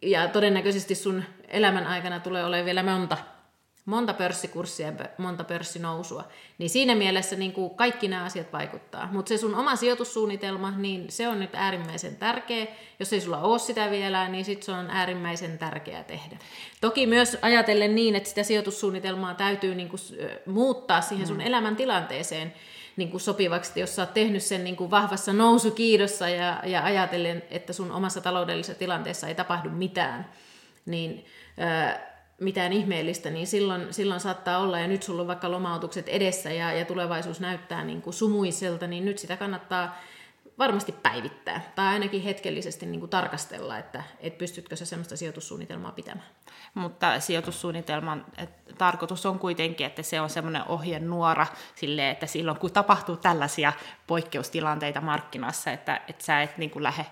ja 0.02 0.28
todennäköisesti 0.28 0.94
sun 0.94 1.24
elämän 1.48 1.86
aikana 1.86 2.20
tulee 2.20 2.44
olemaan 2.44 2.66
vielä 2.66 2.82
monta 2.82 3.16
monta 3.84 4.14
pörssikurssia 4.14 4.86
ja 4.86 4.92
monta 5.18 5.44
pörssinousua. 5.44 6.24
Niin 6.58 6.70
siinä 6.70 6.94
mielessä 6.94 7.36
niin 7.36 7.52
kuin 7.52 7.70
kaikki 7.70 8.08
nämä 8.08 8.24
asiat 8.24 8.52
vaikuttaa. 8.52 9.08
Mutta 9.12 9.28
se 9.28 9.38
sun 9.38 9.54
oma 9.54 9.76
sijoitussuunnitelma, 9.76 10.70
niin 10.70 11.10
se 11.10 11.28
on 11.28 11.40
nyt 11.40 11.50
äärimmäisen 11.54 12.16
tärkeä. 12.16 12.66
Jos 12.98 13.12
ei 13.12 13.20
sulla 13.20 13.40
ole 13.40 13.58
sitä 13.58 13.90
vielä, 13.90 14.28
niin 14.28 14.44
sit 14.44 14.62
se 14.62 14.72
on 14.72 14.90
äärimmäisen 14.90 15.58
tärkeää 15.58 16.04
tehdä. 16.04 16.38
Toki 16.80 17.06
myös 17.06 17.38
ajatellen 17.42 17.94
niin, 17.94 18.16
että 18.16 18.28
sitä 18.28 18.42
sijoitussuunnitelmaa 18.42 19.34
täytyy 19.34 19.74
niin 19.74 19.88
kuin 19.88 20.00
muuttaa 20.46 21.00
siihen 21.00 21.26
sun 21.26 21.36
mm. 21.36 21.46
elämäntilanteeseen. 21.46 22.54
niin 22.96 23.10
kuin 23.10 23.20
sopivaksi, 23.20 23.80
jos 23.80 23.96
sä 23.96 24.02
oot 24.02 24.14
tehnyt 24.14 24.42
sen 24.42 24.64
niin 24.64 24.76
kuin 24.76 24.90
vahvassa 24.90 25.32
nousukiidossa 25.32 26.28
ja, 26.28 26.62
ja 26.64 26.84
ajatellen, 26.84 27.42
että 27.50 27.72
sun 27.72 27.92
omassa 27.92 28.20
taloudellisessa 28.20 28.78
tilanteessa 28.78 29.28
ei 29.28 29.34
tapahdu 29.34 29.70
mitään, 29.70 30.30
niin 30.86 31.24
ää, 31.58 32.09
mitään 32.40 32.72
ihmeellistä, 32.72 33.30
niin 33.30 33.46
silloin, 33.46 33.94
silloin 33.94 34.20
saattaa 34.20 34.58
olla, 34.58 34.78
ja 34.78 34.88
nyt 34.88 35.02
sulla 35.02 35.20
on 35.20 35.28
vaikka 35.28 35.50
lomautukset 35.50 36.08
edessä 36.08 36.52
ja, 36.52 36.72
ja 36.72 36.84
tulevaisuus 36.84 37.40
näyttää 37.40 37.84
niin 37.84 38.02
kuin 38.02 38.14
sumuiselta, 38.14 38.86
niin 38.86 39.04
nyt 39.04 39.18
sitä 39.18 39.36
kannattaa 39.36 39.96
varmasti 40.58 40.92
päivittää 40.92 41.72
tai 41.74 41.86
ainakin 41.86 42.22
hetkellisesti 42.22 42.86
niin 42.86 43.00
kuin 43.00 43.10
tarkastella, 43.10 43.78
että 43.78 44.02
et 44.20 44.38
pystytkö 44.38 44.76
sä 44.76 44.84
sellaista 44.84 45.16
sijoitussuunnitelmaa 45.16 45.92
pitämään. 45.92 46.28
Mutta 46.74 47.20
sijoitussuunnitelman 47.20 48.26
tarkoitus 48.78 49.26
on 49.26 49.38
kuitenkin, 49.38 49.86
että 49.86 50.02
se 50.02 50.20
on 50.20 50.30
semmoinen 50.30 50.62
ohjenuora 50.68 51.46
sille, 51.74 52.10
että 52.10 52.26
silloin 52.26 52.58
kun 52.58 52.72
tapahtuu 52.72 53.16
tällaisia 53.16 53.72
poikkeustilanteita 54.06 55.00
markkinassa, 55.00 55.70
että, 55.70 56.00
että 56.08 56.24
sä 56.24 56.42
et 56.42 56.58
niin 56.58 56.70
kuin 56.70 56.82
lähde 56.82 57.06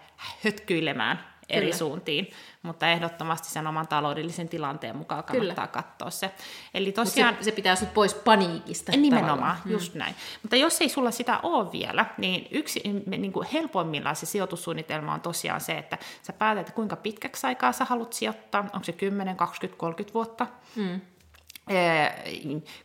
hötkyilemään 0.45 1.38
eri 1.49 1.67
Kyllä. 1.67 1.77
suuntiin, 1.77 2.31
mutta 2.63 2.89
ehdottomasti 2.89 3.51
sen 3.51 3.67
oman 3.67 3.89
taloudellisen 3.89 4.49
tilanteen 4.49 4.97
mukaan 4.97 5.25
kannattaa 5.25 5.67
Kyllä. 5.67 5.83
katsoa 5.83 6.11
se. 6.11 6.31
Eli 6.75 6.93
tosiaan, 6.93 7.37
se, 7.39 7.43
se 7.43 7.53
pitää 7.53 7.77
sinut 7.77 7.95
pois 7.95 8.15
paniikista. 8.15 8.93
Nimenomaan, 8.93 9.27
tavallaan. 9.27 9.59
Mm. 9.65 9.71
just 9.71 9.95
mm. 9.95 9.99
näin. 9.99 10.15
Mutta 10.43 10.57
jos 10.57 10.81
ei 10.81 10.89
sulla 10.89 11.11
sitä 11.11 11.41
ole 11.43 11.73
vielä, 11.73 12.07
niin 12.19 12.49
yksi 12.51 12.83
niin 13.07 13.33
kuin 13.33 13.49
helpoimmillaan 13.53 14.17
se 14.17 14.27
sijoitussuunnitelma 14.27 15.15
on 15.15 15.21
tosiaan 15.21 15.61
se, 15.61 15.79
että 15.79 15.99
sä 16.23 16.33
päätät, 16.33 16.71
kuinka 16.71 16.97
pitkäksi 16.97 17.47
aikaa 17.47 17.73
sä 17.73 17.85
haluat 17.85 18.13
sijoittaa, 18.13 18.61
onko 18.61 18.85
se 18.85 18.93
10, 18.93 19.37
20, 19.37 19.79
30 19.79 20.15
vuotta. 20.15 20.47
Mm 20.77 21.01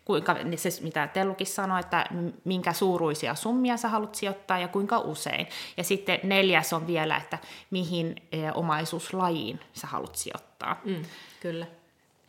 kuinka, 0.06 0.34
niin 0.34 0.60
se, 0.60 0.70
mitä 0.82 1.08
Tellukin 1.08 1.48
sanoi, 1.48 1.80
että 1.80 2.06
minkä 2.44 2.74
suuruisia 2.74 3.36
summia 3.36 3.78
sä 3.78 3.88
haluat 3.90 4.16
sijoittaa 4.16 4.60
ja 4.60 4.68
kuinka 4.68 5.00
usein. 5.00 5.48
Ja 5.78 5.84
sitten 5.84 6.20
neljäs 6.24 6.74
on 6.74 6.88
vielä, 6.88 7.18
että 7.18 7.38
mihin 7.72 8.16
omaisuuslajiin 8.54 9.60
sä 9.74 9.88
haluat 9.88 10.16
sijoittaa. 10.16 10.82
Mm, 10.86 11.04
kyllä. 11.40 11.66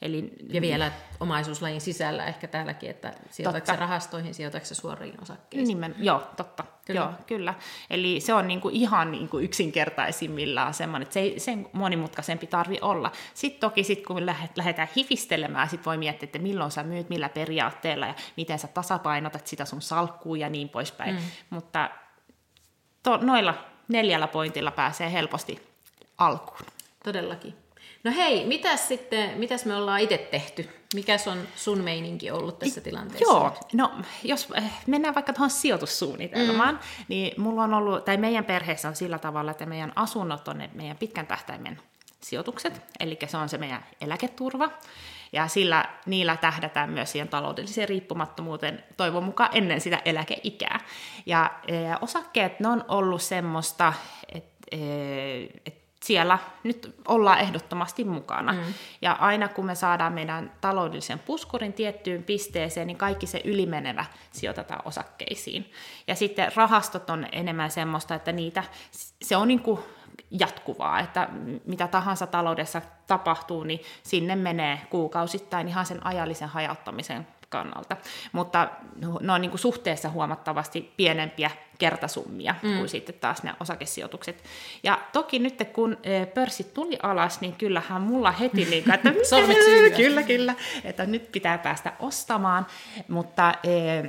Eli, 0.04 0.32
ja 0.48 0.60
vielä 0.60 0.92
omaisuuslajin 1.20 1.80
sisällä 1.80 2.26
ehkä 2.26 2.48
täälläkin, 2.48 2.90
että 2.90 3.12
sijoitatko 3.30 3.72
rahastoihin, 3.76 4.34
sijoitatko 4.34 4.74
suoriin 4.74 5.22
osakkeisiin. 5.22 5.68
Nimen, 5.68 5.94
joo, 5.98 6.22
totta. 6.36 6.64
Kyllä. 6.86 7.00
Joo, 7.00 7.12
kyllä. 7.26 7.54
Eli 7.90 8.20
se 8.20 8.34
on 8.34 8.48
niinku 8.48 8.70
ihan 8.72 9.12
niinku 9.12 9.38
yksinkertaisimmillaan 9.38 10.74
semmoinen, 10.74 11.02
että 11.02 11.12
se 11.12 11.20
ei 11.20 11.40
sen 11.40 11.66
monimutkaisempi 11.72 12.46
tarvi 12.46 12.78
olla. 12.82 13.12
Sitten 13.34 13.60
toki 13.60 13.84
sit, 13.84 14.06
kun 14.06 14.26
lähdetään 14.56 14.88
hifistelemään, 14.96 15.68
sit 15.68 15.86
voi 15.86 15.96
miettiä, 15.96 16.26
että 16.26 16.38
milloin 16.38 16.70
sä 16.70 16.82
myyt, 16.82 17.08
millä 17.08 17.28
periaatteella 17.28 18.06
ja 18.06 18.14
miten 18.36 18.58
sä 18.58 18.68
tasapainotat 18.68 19.46
sitä 19.46 19.64
sun 19.64 19.82
salkkuun 19.82 20.40
ja 20.40 20.48
niin 20.48 20.68
poispäin. 20.68 21.14
Mm. 21.14 21.20
Mutta 21.50 21.90
to, 23.02 23.16
noilla 23.16 23.54
neljällä 23.88 24.28
pointilla 24.28 24.70
pääsee 24.70 25.12
helposti 25.12 25.62
alkuun. 26.18 26.60
Todellakin. 27.04 27.63
No 28.04 28.12
hei, 28.16 28.46
mitäs 28.46 28.88
sitten, 28.88 29.38
mitäs 29.38 29.64
me 29.64 29.76
ollaan 29.76 30.00
itse 30.00 30.18
tehty? 30.18 30.68
Mikäs 30.94 31.28
on 31.28 31.38
sun 31.56 31.80
meininki 31.80 32.30
ollut 32.30 32.58
tässä 32.58 32.80
tilanteessa? 32.80 33.24
Joo, 33.24 33.56
no 33.72 33.92
jos 34.24 34.48
eh, 34.54 34.64
mennään 34.86 35.14
vaikka 35.14 35.32
tuohon 35.32 35.50
sijoitussuunnitelmaan, 35.50 36.74
mm. 36.74 37.04
niin 37.08 37.40
mulla 37.40 37.62
on 37.62 37.74
ollut, 37.74 38.04
tai 38.04 38.16
meidän 38.16 38.44
perheessä 38.44 38.88
on 38.88 38.96
sillä 38.96 39.18
tavalla, 39.18 39.50
että 39.50 39.66
meidän 39.66 39.92
asunnot 39.96 40.48
on 40.48 40.58
ne 40.58 40.70
meidän 40.74 40.96
pitkän 40.96 41.26
tähtäimen 41.26 41.80
sijoitukset, 42.20 42.82
eli 43.00 43.18
se 43.26 43.36
on 43.36 43.48
se 43.48 43.58
meidän 43.58 43.84
eläketurva, 44.00 44.70
ja 45.32 45.48
sillä, 45.48 45.84
niillä 46.06 46.36
tähdätään 46.36 46.90
myös 46.90 47.12
siihen 47.12 47.28
taloudelliseen 47.28 47.88
riippumattomuuteen 47.88 48.84
toivon 48.96 49.24
mukaan 49.24 49.50
ennen 49.52 49.80
sitä 49.80 50.02
eläkeikää. 50.04 50.80
Ja 51.26 51.50
e, 51.68 51.74
osakkeet, 52.00 52.60
ne 52.60 52.68
on 52.68 52.84
ollut 52.88 53.22
semmoista, 53.22 53.92
että 54.34 54.66
e, 54.72 54.78
et 55.66 55.83
siellä 56.04 56.38
nyt 56.62 56.94
ollaan 57.08 57.38
ehdottomasti 57.38 58.04
mukana. 58.04 58.52
Mm. 58.52 58.74
Ja 59.02 59.12
aina 59.12 59.48
kun 59.48 59.66
me 59.66 59.74
saadaan 59.74 60.12
meidän 60.12 60.52
taloudellisen 60.60 61.18
puskurin 61.18 61.72
tiettyyn 61.72 62.24
pisteeseen, 62.24 62.86
niin 62.86 62.96
kaikki 62.96 63.26
se 63.26 63.40
ylimenevä 63.44 64.04
sijoitetaan 64.32 64.82
osakkeisiin. 64.84 65.72
Ja 66.06 66.14
sitten 66.14 66.52
rahastot 66.56 67.10
on 67.10 67.26
enemmän 67.32 67.70
semmoista, 67.70 68.14
että 68.14 68.32
niitä, 68.32 68.64
se 69.22 69.36
on 69.36 69.48
niin 69.48 69.60
kuin 69.60 69.80
jatkuvaa, 70.30 71.00
että 71.00 71.28
mitä 71.64 71.86
tahansa 71.86 72.26
taloudessa 72.26 72.82
tapahtuu, 73.06 73.64
niin 73.64 73.80
sinne 74.02 74.36
menee 74.36 74.80
kuukausittain 74.90 75.68
ihan 75.68 75.86
sen 75.86 76.06
ajallisen 76.06 76.48
hajauttamisen 76.48 77.26
kannalta. 77.54 77.96
Mutta 78.32 78.68
ne 79.20 79.32
on 79.32 79.40
niin 79.40 79.50
kuin 79.50 79.58
suhteessa 79.58 80.08
huomattavasti 80.08 80.92
pienempiä 80.96 81.50
kertasummia 81.78 82.54
mm. 82.62 82.76
kuin 82.76 82.88
sitten 82.88 83.14
taas 83.14 83.42
ne 83.42 83.54
osakesijoitukset. 83.60 84.44
Ja 84.82 85.00
toki 85.12 85.38
nyt 85.38 85.54
kun 85.72 85.96
e, 86.02 86.26
pörssit 86.26 86.74
tuli 86.74 86.98
alas, 87.02 87.40
niin 87.40 87.52
kyllähän 87.52 88.02
mulla 88.02 88.30
heti 88.32 88.64
niin 88.70 88.90
että 88.90 89.10
kyllä, 89.96 90.22
kyllä, 90.22 90.54
että 90.84 91.06
nyt 91.06 91.32
pitää 91.32 91.58
päästä 91.58 91.92
ostamaan, 92.00 92.66
mutta 93.08 93.54
e, 93.64 94.02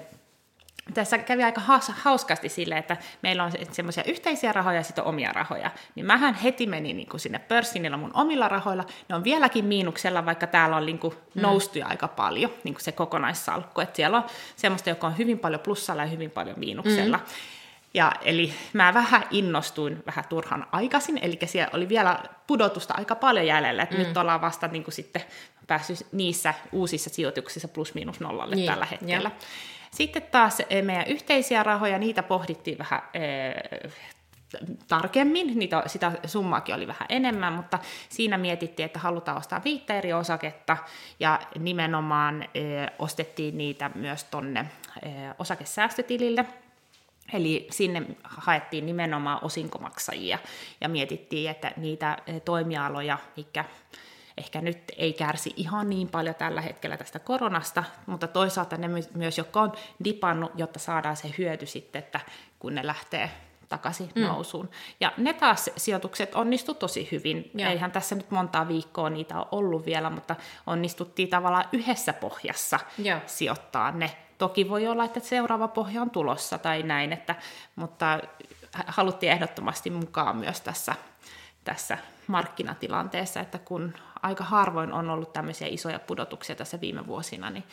tässä 0.93 1.17
kävi 1.17 1.43
aika 1.43 1.61
hauskasti 2.03 2.49
sille, 2.49 2.77
että 2.77 2.97
meillä 3.21 3.43
on 3.43 3.51
semmoisia 3.71 4.03
yhteisiä 4.07 4.51
rahoja 4.51 4.77
ja 4.77 4.83
sitten 4.83 5.03
omia 5.03 5.31
rahoja. 5.31 5.71
Niin 5.95 6.05
mähän 6.05 6.33
heti 6.33 6.67
menin 6.67 6.97
niin 6.97 7.09
kuin 7.09 7.19
sinne 7.19 7.39
pörssiin 7.39 7.81
niillä 7.81 7.97
mun 7.97 8.11
omilla 8.13 8.47
rahoilla. 8.47 8.85
Ne 9.09 9.15
on 9.15 9.23
vieläkin 9.23 9.65
miinuksella, 9.65 10.25
vaikka 10.25 10.47
täällä 10.47 10.75
on 10.75 10.85
niin 10.85 10.99
kuin 10.99 11.13
mm. 11.13 11.41
noustuja 11.41 11.87
aika 11.87 12.07
paljon, 12.07 12.51
niin 12.63 12.73
kuin 12.73 12.83
se 12.83 12.91
kokonaissalkku. 12.91 13.81
Että 13.81 13.95
siellä 13.95 14.17
on 14.17 14.23
semmoista, 14.55 14.89
joka 14.89 15.07
on 15.07 15.17
hyvin 15.17 15.39
paljon 15.39 15.61
plussalla 15.61 16.01
ja 16.01 16.09
hyvin 16.09 16.31
paljon 16.31 16.59
miinuksella. 16.59 17.17
Mm. 17.17 17.23
Ja 17.93 18.11
eli 18.21 18.53
mä 18.73 18.93
vähän 18.93 19.23
innostuin 19.31 20.03
vähän 20.05 20.25
turhan 20.29 20.67
aikaisin, 20.71 21.19
eli 21.21 21.39
siellä 21.45 21.69
oli 21.73 21.89
vielä 21.89 22.19
pudotusta 22.47 22.93
aika 22.97 23.15
paljon 23.15 23.47
jäljellä, 23.47 23.83
että 23.83 23.95
mm. 23.95 24.03
nyt 24.03 24.17
ollaan 24.17 24.41
vasta 24.41 24.67
niin 24.67 24.83
kuin 24.83 24.93
sitten 24.93 25.21
päässyt 25.67 26.07
niissä 26.11 26.53
uusissa 26.71 27.09
sijoituksissa 27.09 27.67
plus 27.67 27.93
miinus 27.93 28.19
nollalle 28.19 28.55
niin, 28.55 28.71
tällä 28.71 28.85
hetkellä. 28.85 29.31
Ja. 29.39 29.45
Sitten 29.95 30.21
taas 30.21 30.59
eh, 30.69 30.83
meidän 30.83 31.07
yhteisiä 31.07 31.63
rahoja, 31.63 31.99
niitä 31.99 32.23
pohdittiin 32.23 32.77
vähän 32.77 33.01
eh, 33.13 33.91
tarkemmin, 34.87 35.59
niitä, 35.59 35.83
sitä 35.87 36.11
summaakin 36.25 36.75
oli 36.75 36.87
vähän 36.87 37.05
enemmän, 37.09 37.53
mutta 37.53 37.79
siinä 38.09 38.37
mietittiin, 38.37 38.85
että 38.85 38.99
halutaan 38.99 39.37
ostaa 39.37 39.61
viittä 39.63 39.97
eri 39.97 40.13
osaketta 40.13 40.77
ja 41.19 41.39
nimenomaan 41.59 42.43
e, 42.43 42.47
ostettiin 42.99 43.57
niitä 43.57 43.91
myös 43.95 44.23
tonne 44.23 44.65
osakesäästötilille. 45.39 46.45
Eli 47.33 47.67
sinne 47.71 48.03
haettiin 48.23 48.85
nimenomaan 48.85 49.39
osinkomaksajia 49.41 50.39
ja 50.81 50.89
mietittiin, 50.89 51.51
että 51.51 51.71
niitä 51.77 52.17
toimialoja, 52.45 53.17
mikä 53.37 53.65
ehkä 54.37 54.61
nyt 54.61 54.77
ei 54.97 55.13
kärsi 55.13 55.53
ihan 55.55 55.89
niin 55.89 56.09
paljon 56.09 56.35
tällä 56.35 56.61
hetkellä 56.61 56.97
tästä 56.97 57.19
koronasta, 57.19 57.83
mutta 58.05 58.27
toisaalta 58.27 58.77
ne 58.77 58.89
myös, 59.13 59.37
jotka 59.37 59.61
on 59.61 59.73
dipannut, 60.03 60.51
jotta 60.55 60.79
saadaan 60.79 61.17
se 61.17 61.31
hyöty 61.37 61.65
sitten, 61.65 61.99
että 61.99 62.19
kun 62.59 62.75
ne 62.75 62.87
lähtee 62.87 63.31
takaisin 63.69 64.11
mm. 64.15 64.21
nousuun. 64.21 64.69
Ja 64.99 65.13
ne 65.17 65.33
taas 65.33 65.69
sijoitukset 65.77 66.35
onnistu 66.35 66.73
tosi 66.73 67.07
hyvin. 67.11 67.51
Ja. 67.53 67.69
Eihän 67.69 67.91
tässä 67.91 68.15
nyt 68.15 68.31
montaa 68.31 68.67
viikkoa 68.67 69.09
niitä 69.09 69.37
ole 69.37 69.47
ollut 69.51 69.85
vielä, 69.85 70.09
mutta 70.09 70.35
onnistuttiin 70.67 71.29
tavallaan 71.29 71.65
yhdessä 71.71 72.13
pohjassa 72.13 72.79
ja. 72.97 73.19
sijoittaa 73.25 73.91
ne. 73.91 74.17
Toki 74.37 74.69
voi 74.69 74.87
olla, 74.87 75.05
että 75.05 75.19
seuraava 75.19 75.67
pohja 75.67 76.01
on 76.01 76.09
tulossa 76.09 76.57
tai 76.57 76.83
näin, 76.83 77.13
että, 77.13 77.35
mutta 77.75 78.19
haluttiin 78.87 79.31
ehdottomasti 79.31 79.89
mukaan 79.89 80.37
myös 80.37 80.61
tässä, 80.61 80.95
tässä 81.63 81.97
markkinatilanteessa, 82.27 83.39
että 83.39 83.59
kun 83.59 83.93
aika 84.25 84.43
harvoin 84.43 84.93
on 84.93 85.09
ollut 85.09 85.33
tämmöisiä 85.33 85.67
isoja 85.67 85.99
pudotuksia 85.99 86.55
tässä 86.55 86.81
viime 86.81 87.07
vuosina, 87.07 87.49
niin 87.49 87.63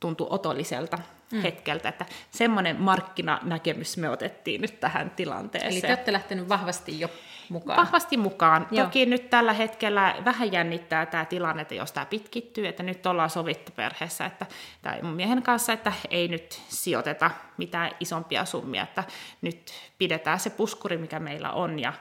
tuntuu 0.00 0.26
otolliselta 0.30 0.98
mm. 1.32 1.40
hetkeltä, 1.40 1.88
että 1.88 2.06
semmoinen 2.30 2.80
markkinanäkemys 2.80 3.96
me 3.96 4.08
otettiin 4.08 4.60
nyt 4.60 4.80
tähän 4.80 5.10
tilanteeseen. 5.10 5.72
Eli 5.72 5.80
te 5.80 5.88
olette 5.88 6.12
lähtenyt 6.12 6.48
vahvasti 6.48 7.00
jo 7.00 7.08
mukaan. 7.48 7.76
Vahvasti 7.76 8.16
mukaan. 8.16 8.68
Joo. 8.70 8.86
Toki 8.86 9.06
nyt 9.06 9.30
tällä 9.30 9.52
hetkellä 9.52 10.14
vähän 10.24 10.52
jännittää 10.52 11.06
tämä 11.06 11.24
tilanne, 11.24 11.62
että 11.62 11.74
jos 11.74 11.92
tämä 11.92 12.06
pitkittyy, 12.06 12.66
että 12.66 12.82
nyt 12.82 13.06
ollaan 13.06 13.30
sovittu 13.30 13.72
perheessä, 13.76 14.26
että, 14.26 14.46
tai 14.82 15.02
mun 15.02 15.14
miehen 15.14 15.42
kanssa, 15.42 15.72
että 15.72 15.92
ei 16.10 16.28
nyt 16.28 16.60
sijoiteta 16.68 17.30
mitään 17.56 17.90
isompia 18.00 18.44
summia, 18.44 18.82
että 18.82 19.04
nyt 19.42 19.72
pidetään 19.98 20.40
se 20.40 20.50
puskuri, 20.50 20.98
mikä 20.98 21.20
meillä 21.20 21.50
on, 21.50 21.78
ja 21.78 21.92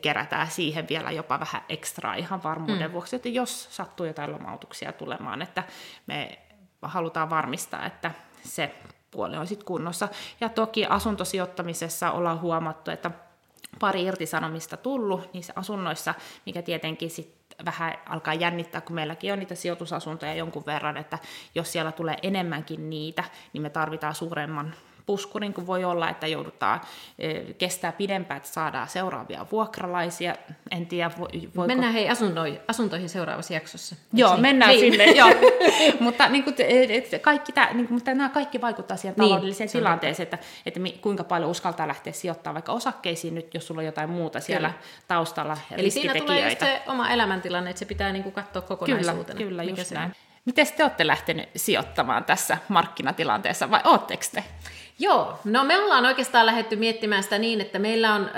kerätään 0.00 0.50
siihen 0.50 0.88
vielä 0.88 1.10
jopa 1.10 1.40
vähän 1.40 1.62
ekstraa 1.68 2.14
ihan 2.14 2.42
varmuuden 2.42 2.90
mm. 2.90 2.92
vuoksi, 2.92 3.16
että 3.16 3.28
jos 3.28 3.76
sattuu 3.76 4.06
jotain 4.06 4.32
lomautuksia 4.32 4.92
tulemaan, 4.92 5.42
että 5.42 5.64
me 6.06 6.38
halutaan 6.82 7.30
varmistaa, 7.30 7.86
että 7.86 8.10
se 8.42 8.74
puoli 9.10 9.36
on 9.36 9.46
sitten 9.46 9.66
kunnossa. 9.66 10.08
Ja 10.40 10.48
toki 10.48 10.86
asuntosijoittamisessa 10.86 12.10
ollaan 12.10 12.40
huomattu, 12.40 12.90
että 12.90 13.10
pari 13.78 14.02
irtisanomista 14.02 14.76
tullut 14.76 15.32
niissä 15.34 15.52
asunnoissa, 15.56 16.14
mikä 16.46 16.62
tietenkin 16.62 17.10
sitten 17.10 17.64
vähän 17.64 17.94
alkaa 18.06 18.34
jännittää, 18.34 18.80
kun 18.80 18.94
meilläkin 18.94 19.32
on 19.32 19.38
niitä 19.38 19.54
sijoitusasuntoja 19.54 20.34
jonkun 20.34 20.66
verran, 20.66 20.96
että 20.96 21.18
jos 21.54 21.72
siellä 21.72 21.92
tulee 21.92 22.16
enemmänkin 22.22 22.90
niitä, 22.90 23.24
niin 23.52 23.62
me 23.62 23.70
tarvitaan 23.70 24.14
suuremman 24.14 24.74
puskurin, 25.06 25.54
kun 25.54 25.66
voi 25.66 25.84
olla, 25.84 26.10
että 26.10 26.26
joudutaan, 26.26 26.80
eh, 27.18 27.42
kestää 27.58 27.92
pidempään, 27.92 28.36
että 28.36 28.48
saadaan 28.48 28.88
seuraavia 28.88 29.46
vuokralaisia. 29.52 30.34
En 30.70 30.86
tiedä, 30.86 31.10
voiko... 31.18 31.66
Mennään 31.66 31.92
hei 31.92 32.08
asuntoihin, 32.08 32.60
asuntoihin 32.68 33.08
seuraavassa 33.08 33.54
jaksossa. 33.54 33.96
Joo, 34.12 34.32
niin? 34.32 34.42
mennään 34.42 34.70
niin. 34.70 34.92
sinne, 34.92 35.04
joo. 35.20 35.28
mutta, 36.00 36.28
niin 36.28 36.44
kuin, 36.44 36.54
et, 36.58 37.22
kaikki 37.22 37.52
tää, 37.52 37.72
niin 37.72 37.86
kuin, 37.86 37.94
mutta 37.94 38.14
nämä 38.14 38.28
kaikki 38.28 38.60
vaikuttaa 38.60 38.96
siihen 38.96 39.14
Niin, 39.18 39.28
taloudelliseen 39.28 39.68
se 39.68 39.78
on 39.78 39.82
tilanteeseen, 39.82 40.24
että, 40.24 40.38
että 40.66 40.80
mi- 40.80 40.98
kuinka 41.00 41.24
paljon 41.24 41.50
uskaltaa 41.50 41.88
lähteä 41.88 42.12
sijoittamaan 42.12 42.54
vaikka 42.54 42.72
osakkeisiin 42.72 43.34
nyt, 43.34 43.54
jos 43.54 43.66
sulla 43.66 43.80
on 43.80 43.86
jotain 43.86 44.10
muuta 44.10 44.40
siellä 44.40 44.68
Kyllä. 44.68 44.82
taustalla, 45.08 45.58
Eli 45.70 45.90
siinä 45.90 46.14
tulee 46.14 46.48
just 46.48 46.58
se 46.58 46.82
oma 46.86 47.10
elämäntilanne, 47.10 47.70
että 47.70 47.78
se 47.80 47.86
pitää 47.86 48.12
niinku 48.12 48.30
katsoa 48.30 48.62
Kyllä, 48.62 48.76
kokonaisuutena. 48.76 49.38
kyllä, 49.38 49.64
mikä 49.64 49.80
just 49.80 49.90
näin. 49.90 50.12
Miten 50.44 50.66
te 50.76 50.82
olette 50.82 51.06
lähtenyt 51.06 51.48
sijoittamaan 51.56 52.24
tässä 52.24 52.58
markkinatilanteessa, 52.68 53.70
vai 53.70 53.80
ootteko 53.84 54.22
te? 54.32 54.44
Joo, 54.98 55.38
no 55.44 55.64
me 55.64 55.78
ollaan 55.78 56.06
oikeastaan 56.06 56.46
lähdetty 56.46 56.76
miettimään 56.76 57.22
sitä 57.22 57.38
niin, 57.38 57.60
että 57.60 57.78
meillä 57.78 58.14
on 58.14 58.30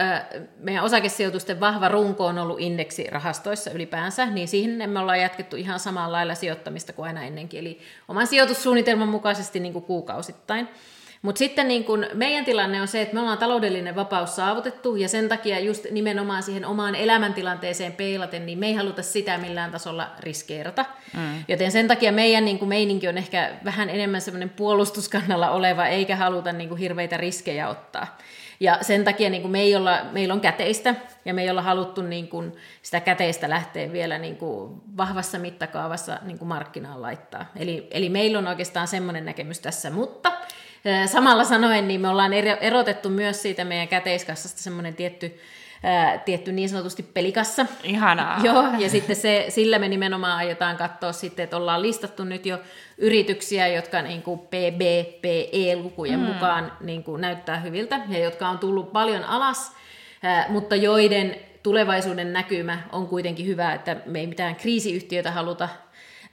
meidän 0.59 0.85
osakesijoitusten 0.85 1.61
vahva 1.61 1.88
runko 1.88 2.27
on 2.27 2.38
ollut 2.38 2.61
indeksirahastoissa 2.61 3.71
ylipäänsä, 3.71 4.27
niin 4.27 4.49
siihen 4.49 4.91
me 4.91 4.99
ollaan 4.99 5.21
jatkettu 5.21 5.57
ihan 5.57 5.81
samalla 5.81 6.12
lailla 6.12 6.35
sijoittamista 6.35 6.93
kuin 6.93 7.07
aina 7.07 7.23
ennenkin, 7.23 7.61
eli 7.61 7.79
oman 8.09 8.27
sijoitussuunnitelman 8.27 9.09
mukaisesti 9.09 9.61
niin 9.61 9.73
kuin 9.73 9.85
kuukausittain. 9.85 10.69
Mutta 11.22 11.38
sitten 11.38 11.68
niin 11.68 11.84
kun 11.84 12.06
meidän 12.14 12.44
tilanne 12.44 12.80
on 12.80 12.88
se, 12.88 13.02
että 13.02 13.14
me 13.14 13.20
ollaan 13.20 13.38
taloudellinen 13.38 13.96
vapaus 13.96 14.37
saavutettu 14.37 14.96
ja 14.96 15.08
sen 15.08 15.28
takia 15.28 15.60
just 15.60 15.87
nimenomaan 15.90 16.42
siihen 16.42 16.64
omaan 16.64 16.94
elämäntilanteeseen 16.94 17.92
peilaten, 17.92 18.46
niin 18.46 18.58
me 18.58 18.66
ei 18.66 18.75
haluta 18.75 19.02
sitä 19.02 19.38
millään 19.38 19.70
tasolla 19.70 20.10
riskeerata. 20.20 20.84
Mm. 21.16 21.44
Joten 21.48 21.72
sen 21.72 21.88
takia 21.88 22.12
meidän 22.12 22.44
niin 22.44 22.58
kuin 22.58 22.68
meininki 22.68 23.08
on 23.08 23.18
ehkä 23.18 23.50
vähän 23.64 23.90
enemmän 23.90 24.20
semmoinen 24.20 24.50
puolustuskannalla 24.50 25.50
oleva, 25.50 25.87
eikä 25.87 26.16
haluta 26.16 26.52
niin 26.52 26.76
hirveitä 26.76 27.16
riskejä 27.16 27.68
ottaa. 27.68 28.18
Ja 28.60 28.78
sen 28.82 29.04
takia 29.04 29.30
niin 29.30 29.42
kuin 29.42 29.52
me 29.52 29.60
ei 29.60 29.76
olla, 29.76 29.98
meillä 30.12 30.34
on 30.34 30.40
käteistä 30.40 30.94
ja 31.25 31.34
me 31.34 31.42
ei 31.42 31.50
olla 31.50 31.62
haluttu 31.62 32.02
niin 32.02 32.28
kuin 32.28 32.52
sitä 32.82 33.00
käteistä 33.00 33.48
lähteä 33.48 33.92
vielä 33.92 34.18
niin 34.18 34.37
kuin 34.37 34.80
vahvassa 34.96 35.38
mittakaavassa 35.38 36.18
niin 36.22 36.38
kuin 36.38 36.48
markkinaan 36.48 37.02
laittaa. 37.02 37.46
Eli, 37.56 37.88
eli 37.90 38.08
meillä 38.08 38.38
on 38.38 38.46
oikeastaan 38.46 38.88
semmoinen 38.88 39.25
näkemys 39.25 39.60
tässä, 39.60 39.90
mutta 39.90 40.32
Samalla 41.06 41.44
sanoen, 41.44 41.88
niin 41.88 42.00
me 42.00 42.08
ollaan 42.08 42.32
erotettu 42.61 43.08
myös 43.08 43.42
siitä 43.42 43.64
meidän 43.64 43.88
käteiskassasta 43.88 44.62
semmoinen 44.62 44.94
tietty, 44.94 45.40
ää, 45.82 46.18
tietty 46.18 46.52
niin 46.52 46.68
sanotusti 46.68 47.02
pelikassa. 47.02 47.66
Ihanaa. 47.82 48.40
Joo, 48.47 48.64
ja 48.78 48.90
sitten 48.90 49.16
se, 49.16 49.47
sillä 49.49 49.78
me 49.78 49.88
nimenomaan 49.88 50.37
aiotaan 50.37 50.76
katsoa 50.76 51.12
sitten, 51.12 51.44
että 51.44 51.56
ollaan 51.56 51.82
listattu 51.82 52.25
nyt 52.25 52.47
jo 52.47 52.58
yrityksiä, 52.99 53.68
jotka 53.68 54.02
niin 54.02 54.23
kuin 54.23 54.40
PBPE-lukujen 54.40 56.20
mm. 56.20 56.26
mukaan 56.26 56.73
niin 56.80 57.04
kuin 57.04 57.20
näyttää 57.20 57.61
hyviltä, 57.61 58.00
ja 58.08 58.18
jotka 58.18 58.49
on 58.49 58.58
tullut 58.58 58.92
paljon 58.92 59.25
alas, 59.25 59.73
ää, 60.23 60.47
mutta 60.49 60.76
joiden 60.76 61.37
tulevaisuuden 61.62 62.32
näkymä 62.32 62.78
on 62.92 63.06
kuitenkin 63.06 63.47
hyvä, 63.47 63.73
että 63.73 63.97
me 64.06 64.20
ei 64.20 64.26
mitään 64.26 64.56
kriisiyhtiötä 64.56 65.30
haluta 65.30 65.68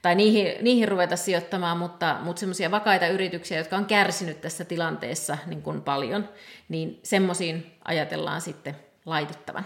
tai 0.06 0.14
niihin, 0.14 0.54
niihin 0.60 0.88
ruveta 0.88 1.16
sijoittamaan, 1.16 1.78
mutta, 1.78 2.16
mutta 2.22 2.40
semmoisia 2.40 2.70
vakaita 2.70 3.06
yrityksiä, 3.06 3.58
jotka 3.58 3.76
on 3.76 3.86
kärsinyt 3.86 4.40
tässä 4.40 4.64
tilanteessa 4.64 5.38
niin 5.46 5.62
kuin 5.62 5.82
paljon, 5.82 6.28
niin 6.68 7.00
semmoisiin 7.02 7.76
ajatellaan 7.84 8.40
sitten 8.40 8.76
laitettavan. 9.06 9.64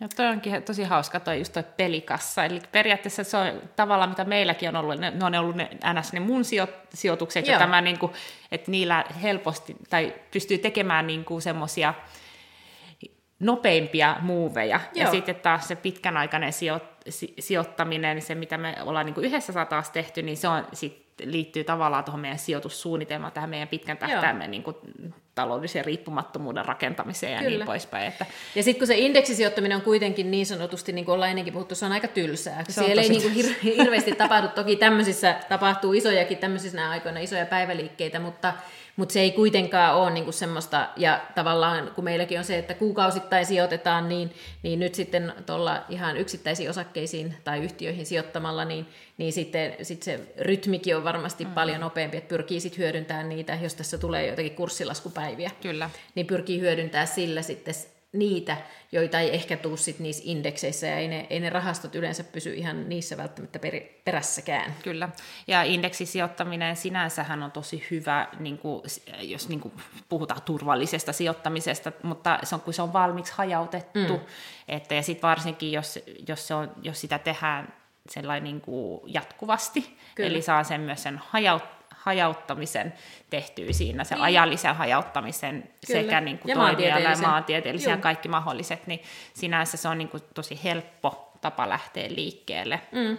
Ja 0.00 0.08
toi 0.16 0.26
onkin 0.26 0.62
tosi 0.62 0.84
hauska 0.84 1.20
toi 1.20 1.38
just 1.38 1.52
toi 1.52 1.64
pelikassa. 1.76 2.44
Eli 2.44 2.60
periaatteessa 2.72 3.24
se 3.24 3.36
on 3.36 3.62
tavallaan, 3.76 4.10
mitä 4.10 4.24
meilläkin 4.24 4.68
on 4.68 4.76
ollut, 4.76 5.00
ne, 5.00 5.10
ne 5.10 5.24
on 5.24 5.34
ollut 5.34 5.56
ne, 5.56 5.70
ns. 6.00 6.12
ne 6.12 6.20
mun 6.20 6.44
sijo, 6.44 6.68
sijoitukset, 6.94 7.46
Joo. 7.46 7.52
ja 7.52 7.58
tämä, 7.58 7.80
niin 7.80 7.98
kuin, 7.98 8.12
että 8.52 8.70
niillä 8.70 9.04
helposti, 9.22 9.76
tai 9.90 10.14
pystyy 10.30 10.58
tekemään 10.58 11.06
niin 11.06 11.24
kuin 11.24 11.42
semmoisia 11.42 11.94
nopeimpia 13.40 14.16
muuveja. 14.20 14.80
Joo. 14.94 15.06
Ja 15.06 15.10
sitten 15.10 15.36
taas 15.36 15.68
se 15.68 15.76
pitkänaikainen 15.76 16.52
sijo, 16.52 16.80
si, 17.08 17.34
sijoittaminen, 17.38 18.22
se 18.22 18.34
mitä 18.34 18.58
me 18.58 18.76
ollaan 18.82 19.06
niin 19.06 19.14
kuin 19.14 19.24
yhdessä 19.24 19.64
taas 19.64 19.90
tehty, 19.90 20.22
niin 20.22 20.36
se 20.36 20.48
on 20.48 20.66
sit 20.72 21.10
liittyy 21.24 21.64
tavallaan 21.64 22.04
tuohon 22.04 22.20
meidän 22.20 22.38
sijoitussuunnitelmaan, 22.38 23.32
tähän 23.32 23.50
meidän 23.50 23.68
pitkän 23.68 23.98
tähtäimen 23.98 24.50
niin 24.50 24.62
kuin, 24.62 24.76
taloudellisen 25.34 25.84
riippumattomuuden 25.84 26.64
rakentamiseen 26.64 27.32
ja 27.32 27.38
Kyllä. 27.38 27.50
niin 27.50 27.66
poispäin. 27.66 28.06
Että... 28.06 28.26
Ja 28.54 28.62
sitten 28.62 28.78
kun 28.78 28.86
se 28.86 28.98
indeksisijoittaminen 28.98 29.76
on 29.76 29.82
kuitenkin 29.82 30.30
niin 30.30 30.46
sanotusti, 30.46 30.92
niin 30.92 31.04
kuin 31.04 31.14
ollaan 31.14 31.30
ennenkin 31.30 31.52
puhuttu, 31.52 31.74
se 31.74 31.86
on 31.86 31.92
aika 31.92 32.08
tylsää. 32.08 32.64
Se 32.68 32.72
Siellä 32.72 33.02
ei 33.02 33.08
niin 33.08 33.22
kuin 33.22 33.34
hir- 33.34 33.76
hirveästi 33.76 34.12
tapahdu, 34.12 34.48
toki 34.48 34.76
tämmöisissä 34.76 35.36
tapahtuu 35.48 35.92
isojakin 35.92 36.38
tämmöisissä 36.38 36.90
aikoina, 36.90 37.20
isoja 37.20 37.46
päiväliikkeitä, 37.46 38.20
mutta 38.20 38.52
mutta 38.96 39.12
se 39.12 39.20
ei 39.20 39.30
kuitenkaan 39.30 39.96
ole 39.96 40.10
niinku 40.10 40.32
semmoista, 40.32 40.88
ja 40.96 41.20
tavallaan 41.34 41.90
kun 41.94 42.04
meilläkin 42.04 42.38
on 42.38 42.44
se, 42.44 42.58
että 42.58 42.74
kuukausittain 42.74 43.46
sijoitetaan, 43.46 44.08
niin, 44.08 44.34
niin 44.62 44.80
nyt 44.80 44.94
sitten 44.94 45.32
tuolla 45.46 45.84
ihan 45.88 46.16
yksittäisiin 46.16 46.70
osakkeisiin 46.70 47.34
tai 47.44 47.60
yhtiöihin 47.60 48.06
sijoittamalla, 48.06 48.64
niin, 48.64 48.86
niin 49.18 49.32
sitten 49.32 49.76
sit 49.82 50.02
se 50.02 50.20
rytmikin 50.38 50.96
on 50.96 51.04
varmasti 51.04 51.44
mm. 51.44 51.50
paljon 51.50 51.80
nopeampi, 51.80 52.16
että 52.16 52.28
pyrkii 52.28 52.60
sitten 52.60 52.78
hyödyntämään 52.78 53.28
niitä, 53.28 53.58
jos 53.62 53.74
tässä 53.74 53.98
tulee 53.98 54.26
jotakin 54.26 54.54
kurssilaskupäiviä, 54.54 55.50
Kyllä. 55.62 55.90
niin 56.14 56.26
pyrkii 56.26 56.60
hyödyntämään 56.60 57.08
sillä 57.08 57.42
sitten 57.42 57.74
niitä, 58.12 58.56
joita 58.92 59.20
ei 59.20 59.34
ehkä 59.34 59.56
tule 59.56 59.76
sit 59.76 59.98
niissä 59.98 60.22
indekseissä, 60.26 60.86
ja 60.86 60.96
ei 60.96 61.08
ne, 61.08 61.26
ei 61.30 61.40
ne 61.40 61.50
rahastot 61.50 61.94
yleensä 61.94 62.24
pysy 62.24 62.54
ihan 62.54 62.88
niissä 62.88 63.16
välttämättä 63.16 63.58
per, 63.58 63.74
perässäkään. 64.04 64.74
Kyllä, 64.82 65.08
ja 65.46 65.62
indeksisijoittaminen 65.62 66.76
sinänsähän 66.76 67.42
on 67.42 67.52
tosi 67.52 67.86
hyvä, 67.90 68.28
niin 68.38 68.58
kuin, 68.58 68.82
jos 69.20 69.48
niin 69.48 69.60
kuin 69.60 69.74
puhutaan 70.08 70.42
turvallisesta 70.42 71.12
sijoittamisesta, 71.12 71.92
mutta 72.02 72.38
se 72.42 72.54
on, 72.54 72.60
kun 72.60 72.74
se 72.74 72.82
on 72.82 72.92
valmiiksi 72.92 73.32
hajautettu, 73.36 74.16
mm. 74.16 74.24
että, 74.68 74.94
ja 74.94 75.02
sitten 75.02 75.28
varsinkin, 75.28 75.72
jos, 75.72 75.98
jos, 76.28 76.48
se 76.48 76.54
on, 76.54 76.72
jos 76.82 77.00
sitä 77.00 77.18
tehdään 77.18 77.74
sellainen 78.08 78.44
niin 78.44 78.60
kuin 78.60 79.00
jatkuvasti, 79.06 79.96
Kyllä. 80.14 80.30
eli 80.30 80.42
saa 80.42 80.64
sen 80.64 80.80
myös 80.80 81.02
sen 81.02 81.20
hajaut, 81.28 81.62
hajauttamisen 82.02 82.94
tehtyä 83.30 83.72
siinä, 83.72 84.04
se 84.04 84.14
niin. 84.14 84.22
ajallisen 84.22 84.76
hajauttamisen 84.76 85.70
Kyllä. 85.86 86.00
sekä 86.02 86.20
niin 86.20 86.38
kuin 86.38 86.48
ja 86.48 86.56
toimijalle, 86.56 87.16
maantieteellisen 87.16 87.90
ja 87.90 87.96
kaikki 87.96 88.28
mahdolliset, 88.28 88.86
niin 88.86 89.02
sinänsä 89.34 89.76
se 89.76 89.88
on 89.88 89.98
niin 89.98 90.08
kuin 90.08 90.22
tosi 90.34 90.60
helppo 90.64 91.32
tapa 91.40 91.68
lähteä 91.68 92.08
liikkeelle. 92.08 92.80
Mm. 92.92 93.18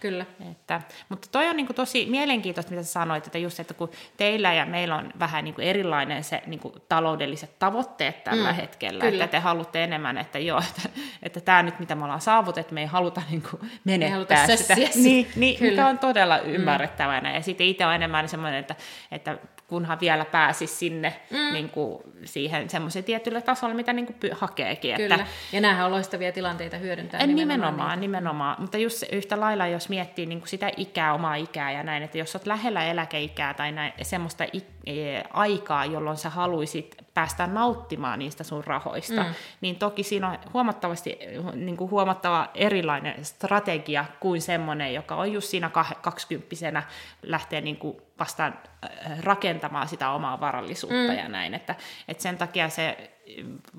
Kyllä. 0.00 0.26
Että, 0.50 0.80
mutta 1.08 1.28
toi 1.32 1.48
on 1.48 1.56
niin 1.56 1.66
kuin 1.66 1.76
tosi 1.76 2.06
mielenkiintoista, 2.10 2.70
mitä 2.70 2.82
sä 2.82 2.92
sanoit, 2.92 3.26
että 3.26 3.38
just, 3.38 3.60
että 3.60 3.74
kun 3.74 3.90
teillä 4.16 4.54
ja 4.54 4.66
meillä 4.66 4.96
on 4.96 5.12
vähän 5.18 5.44
niin 5.44 5.54
kuin 5.54 5.66
erilainen 5.66 6.24
se 6.24 6.42
niin 6.46 6.60
kuin 6.60 6.74
taloudelliset 6.88 7.58
tavoitteet 7.58 8.24
tällä 8.24 8.52
mm, 8.52 8.56
hetkellä, 8.56 9.04
kyllä. 9.04 9.24
että 9.24 9.36
te 9.36 9.38
haluatte 9.38 9.84
enemmän, 9.84 10.18
että 10.18 10.38
joo, 10.38 10.62
että, 10.68 10.88
että 11.22 11.40
tämä 11.40 11.62
nyt 11.62 11.78
mitä 11.78 11.94
me 11.94 12.04
ollaan 12.04 12.20
saavutettu, 12.20 12.74
me 12.74 12.80
ei 12.80 12.86
haluta 12.86 13.22
niin 13.30 13.42
kuin 13.50 13.70
menettää 13.84 14.44
ei 14.44 14.56
sitä. 14.56 14.74
Niin, 14.74 15.26
niin, 15.36 15.58
mikä 15.60 15.86
on 15.86 15.98
todella 15.98 16.38
ymmärrettävänä. 16.38 17.28
Mm. 17.28 17.34
Ja 17.34 17.42
sitten 17.42 17.66
itse 17.66 17.86
on 17.86 17.94
enemmän 17.94 18.28
semmoinen, 18.28 18.60
että, 18.60 18.74
että 19.10 19.38
kunhan 19.70 20.00
vielä 20.00 20.24
pääsisi 20.24 20.74
sinne 20.74 21.20
mm. 21.30 21.52
niin 21.52 21.68
kuin 21.68 22.02
siihen 22.24 22.70
semmoiseen 22.70 23.04
tietylle 23.04 23.42
tasolle, 23.42 23.74
mitä 23.74 23.92
niin 23.92 24.06
kuin 24.06 24.32
hakeekin. 24.32 24.96
Kyllä, 24.96 25.14
että... 25.14 25.26
ja 25.52 25.60
nämähän 25.60 25.86
on 25.86 25.92
loistavia 25.92 26.32
tilanteita 26.32 26.76
hyödyntää. 26.76 27.26
Nimenomaan, 27.26 27.60
nimenomaan, 27.60 28.00
nimenomaan. 28.00 28.56
Mutta 28.58 28.78
just 28.78 29.02
yhtä 29.12 29.40
lailla, 29.40 29.66
jos 29.66 29.88
miettii 29.88 30.26
niin 30.26 30.38
kuin 30.38 30.48
sitä 30.48 30.70
ikää, 30.76 31.14
omaa 31.14 31.34
ikää 31.34 31.72
ja 31.72 31.82
näin, 31.82 32.02
että 32.02 32.18
jos 32.18 32.34
olet 32.34 32.46
lähellä 32.46 32.84
eläkeikää 32.84 33.54
tai 33.54 33.72
näin, 33.72 33.92
semmoista 34.02 34.44
e, 34.44 35.20
aikaa, 35.32 35.84
jolloin 35.84 36.16
sä 36.16 36.30
haluaisit 36.30 36.96
päästä 37.14 37.46
nauttimaan 37.46 38.18
niistä 38.18 38.44
sun 38.44 38.64
rahoista, 38.64 39.22
mm. 39.22 39.34
niin 39.60 39.76
toki 39.76 40.02
siinä 40.02 40.28
on 40.28 40.38
huomattavasti 40.54 41.18
niin 41.54 41.76
kuin 41.76 41.90
huomattava 41.90 42.50
erilainen 42.54 43.24
strategia 43.24 44.04
kuin 44.20 44.42
semmoinen, 44.42 44.94
joka 44.94 45.14
on 45.14 45.32
just 45.32 45.48
siinä 45.48 45.70
kaksikymppisenä 46.02 46.82
lähtee 47.22 47.60
niin 47.60 47.76
kuin 47.76 47.96
vastaan 48.20 48.58
äh, 48.84 49.20
rakentamaan 49.20 49.88
sitä 49.88 50.10
omaa 50.10 50.40
varallisuutta 50.40 51.12
mm. 51.12 51.18
ja 51.18 51.28
näin. 51.28 51.54
Että, 51.54 51.74
että 52.08 52.22
sen 52.22 52.38
takia 52.38 52.68
se, 52.68 53.10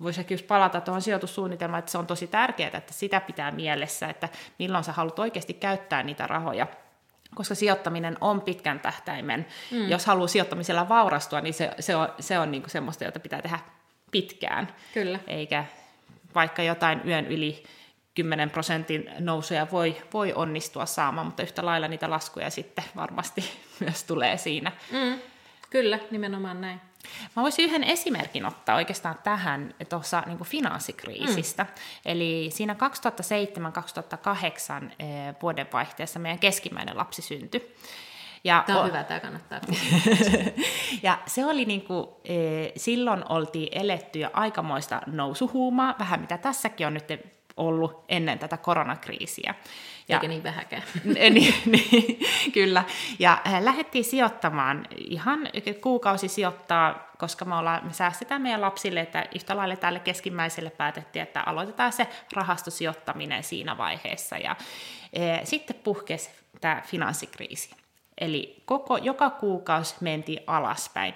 voisi 0.03 0.25
just 0.29 0.47
palata 0.47 0.81
tuohon 0.81 1.01
sijoitussuunnitelmaan, 1.01 1.79
että 1.79 1.91
se 1.91 1.97
on 1.97 2.07
tosi 2.07 2.27
tärkeää, 2.27 2.71
että 2.73 2.93
sitä 2.93 3.21
pitää 3.21 3.51
mielessä, 3.51 4.07
että 4.07 4.29
milloin 4.59 4.83
sä 4.83 4.91
haluat 4.91 5.19
oikeasti 5.19 5.53
käyttää 5.53 6.03
niitä 6.03 6.27
rahoja 6.27 6.67
koska 7.35 7.55
sijoittaminen 7.55 8.17
on 8.21 8.41
pitkän 8.41 8.79
tähtäimen. 8.79 9.45
Mm. 9.71 9.89
Jos 9.89 10.05
haluaa 10.05 10.27
sijoittamisella 10.27 10.89
vaurastua, 10.89 11.41
niin 11.41 11.53
se, 11.53 11.71
se 11.79 11.95
on, 11.95 12.09
se 12.19 12.39
on 12.39 12.51
niinku 12.51 12.69
semmoista, 12.69 13.03
jota 13.03 13.19
pitää 13.19 13.41
tehdä 13.41 13.59
pitkään. 14.11 14.67
Kyllä. 14.93 15.19
Eikä 15.27 15.65
vaikka 16.35 16.63
jotain 16.63 17.01
yön 17.05 17.27
yli 17.27 17.63
10 18.15 18.49
prosentin 18.49 19.09
nousuja 19.19 19.67
voi, 19.71 19.97
voi 20.13 20.33
onnistua 20.33 20.85
saamaan, 20.85 21.27
mutta 21.27 21.43
yhtä 21.43 21.65
lailla 21.65 21.87
niitä 21.87 22.09
laskuja 22.09 22.49
sitten 22.49 22.83
varmasti 22.95 23.43
myös 23.79 24.03
tulee 24.03 24.37
siinä. 24.37 24.71
Mm, 24.91 25.19
kyllä, 25.69 25.99
nimenomaan 26.11 26.61
näin. 26.61 26.81
Mä 27.35 27.43
voisin 27.43 27.65
yhden 27.65 27.83
esimerkin 27.83 28.45
ottaa 28.45 28.75
oikeastaan 28.75 29.15
tähän 29.23 29.73
tuossa 29.89 30.23
niin 30.25 30.43
finanssikriisistä. 30.43 31.63
Mm. 31.63 31.69
Eli 32.05 32.49
siinä 32.53 32.75
2007-2008 32.75 32.77
vuodenvaihteessa 35.41 36.19
meidän 36.19 36.39
keskimmäinen 36.39 36.97
lapsi 36.97 37.21
syntyi. 37.21 37.75
Ja 38.43 38.63
tämä 38.67 38.79
on 38.79 38.85
o- 38.85 38.87
hyvä, 38.87 39.03
tämä 39.03 39.19
kannattaa. 39.19 39.59
ja 41.03 41.17
se 41.25 41.45
oli 41.45 41.65
niin 41.65 41.81
kuin, 41.81 42.07
e, 42.23 42.35
silloin 42.77 43.23
oltiin 43.29 43.69
eletty 43.71 44.19
jo 44.19 44.29
aikamoista 44.33 45.01
nousuhuumaa, 45.05 45.95
vähän 45.99 46.21
mitä 46.21 46.37
tässäkin 46.37 46.87
on 46.87 46.93
nyt 46.93 47.07
ollut 47.57 48.03
ennen 48.09 48.39
tätä 48.39 48.57
koronakriisiä. 48.57 49.55
Ja, 50.07 50.15
Eikä 50.17 50.27
niin 50.27 50.43
vähäkään. 50.43 50.83
niin, 51.33 51.53
niin, 51.65 52.19
kyllä. 52.53 52.83
Ja 53.19 53.41
äh, 53.47 53.63
lähdettiin 53.63 54.05
sijoittamaan, 54.05 54.87
ihan 54.97 55.49
kuukausi 55.81 56.27
sijoittaa, 56.27 57.11
koska 57.17 57.45
me, 57.45 57.55
ollaan, 57.55 57.85
me 57.85 57.93
säästetään 57.93 58.41
meidän 58.41 58.61
lapsille, 58.61 58.99
että 58.99 59.25
yhtä 59.35 59.57
lailla 59.57 59.75
tälle 59.75 59.99
keskimmäiselle 59.99 60.69
päätettiin, 60.69 61.23
että 61.23 61.41
aloitetaan 61.41 61.93
se 61.93 62.07
rahastosijoittaminen 62.33 63.43
siinä 63.43 63.77
vaiheessa. 63.77 64.37
Ja 64.37 64.55
e, 65.13 65.45
sitten 65.45 65.75
puhkesi 65.83 66.29
tämä 66.61 66.81
finanssikriisi. 66.85 67.69
Eli 68.17 68.63
koko, 68.65 68.97
joka 68.97 69.29
kuukausi 69.29 69.95
mentiin 70.01 70.43
alaspäin. 70.47 71.13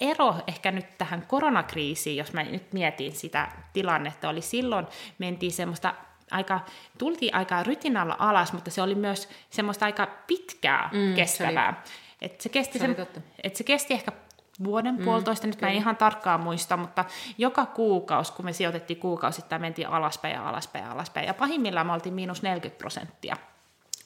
Ero 0.00 0.34
ehkä 0.46 0.70
nyt 0.70 0.98
tähän 0.98 1.24
koronakriisiin, 1.28 2.16
jos 2.16 2.32
mä 2.32 2.42
nyt 2.42 2.72
mietin 2.72 3.12
sitä 3.12 3.48
tilannetta, 3.72 4.28
oli 4.28 4.42
silloin 4.42 4.86
mentiin 5.18 5.52
semmoista 5.52 5.94
aika, 6.30 6.60
tultiin 6.98 7.34
aika 7.34 7.62
rytinalla 7.62 8.16
alas, 8.18 8.52
mutta 8.52 8.70
se 8.70 8.82
oli 8.82 8.94
myös 8.94 9.28
semmoista 9.50 9.84
aika 9.84 10.08
pitkää 10.26 10.90
mm, 10.92 11.14
kestävää. 11.14 11.82
Se, 11.84 11.90
oli, 11.90 12.32
et 12.32 12.40
se, 12.40 12.48
kesti 12.48 12.78
se, 12.78 12.86
se, 12.86 13.06
et 13.42 13.56
se 13.56 13.64
kesti 13.64 13.94
ehkä 13.94 14.12
vuoden, 14.64 14.94
mm, 14.94 15.04
puolitoista, 15.04 15.46
nyt 15.46 15.56
kyllä. 15.56 15.68
mä 15.68 15.72
en 15.72 15.78
ihan 15.78 15.96
tarkkaan 15.96 16.40
muista, 16.40 16.76
mutta 16.76 17.04
joka 17.38 17.66
kuukausi, 17.66 18.32
kun 18.32 18.44
me 18.44 18.52
sijoitettiin 18.52 19.00
kuukausittain, 19.00 19.62
mentiin 19.62 19.88
alaspäin 19.88 20.34
ja 20.34 20.48
alaspäin 20.48 20.84
ja 20.84 20.92
alaspäin. 20.92 21.26
Ja 21.26 21.34
pahimmillaan 21.34 21.86
me 21.86 21.92
oltiin 21.92 22.14
miinus 22.14 22.42
40 22.42 22.78
prosenttia 22.78 23.36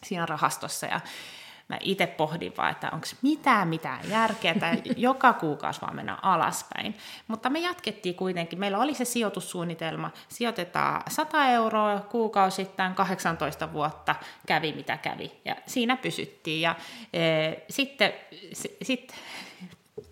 siinä 0.04 0.26
rahastossa. 0.26 0.86
Ja 0.86 1.00
mä 1.68 1.76
itse 1.80 2.06
pohdin 2.06 2.52
vaan, 2.56 2.70
että 2.70 2.90
onko 2.92 3.06
mitään 3.22 3.68
mitään 3.68 4.10
järkeä, 4.10 4.54
tai 4.54 4.82
joka 4.96 5.32
kuukausi 5.32 5.80
vaan 5.80 5.96
mennä 5.96 6.18
alaspäin. 6.22 6.94
Mutta 7.28 7.50
me 7.50 7.58
jatkettiin 7.58 8.14
kuitenkin, 8.14 8.58
meillä 8.58 8.78
oli 8.78 8.94
se 8.94 9.04
sijoitussuunnitelma, 9.04 10.10
sijoitetaan 10.28 11.02
100 11.08 11.48
euroa 11.48 12.00
kuukausittain, 12.00 12.94
18 12.94 13.72
vuotta 13.72 14.14
kävi 14.46 14.72
mitä 14.72 14.96
kävi, 14.96 15.32
ja 15.44 15.56
siinä 15.66 15.96
pysyttiin. 15.96 16.60
Ja 16.60 16.74
e, 17.12 17.20
sitten 17.68 18.12
sit, 18.82 19.14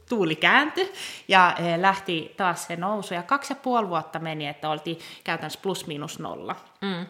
tuuli 0.09 0.37
kääntyi 0.37 0.93
ja 1.29 1.57
e, 1.59 1.83
lähti 1.83 2.35
taas 2.37 2.67
se 2.67 2.77
nousu, 2.77 3.15
ja 3.15 3.23
kaksi 3.23 3.53
ja 3.53 3.57
puoli 3.57 3.89
vuotta 3.89 4.19
meni, 4.19 4.47
että 4.47 4.71
oltiin 4.71 4.99
käytännössä 5.25 5.61
plus 5.63 5.87
miinus 5.87 6.19
nolla. 6.19 6.57
Mm. 6.81 7.07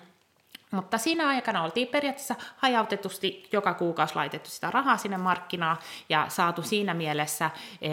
Mutta 0.70 0.98
siinä 0.98 1.28
aikana 1.28 1.62
oltiin 1.62 1.88
periaatteessa 1.88 2.35
hajautetusti 2.56 3.48
joka 3.52 3.74
kuukausi 3.74 4.16
laitettu 4.16 4.50
sitä 4.50 4.70
rahaa 4.70 4.96
sinne 4.96 5.18
markkinaan 5.18 5.76
ja 6.09 6.26
saatu 6.28 6.62
siinä 6.62 6.94
mielessä 6.94 7.50
e, 7.83 7.90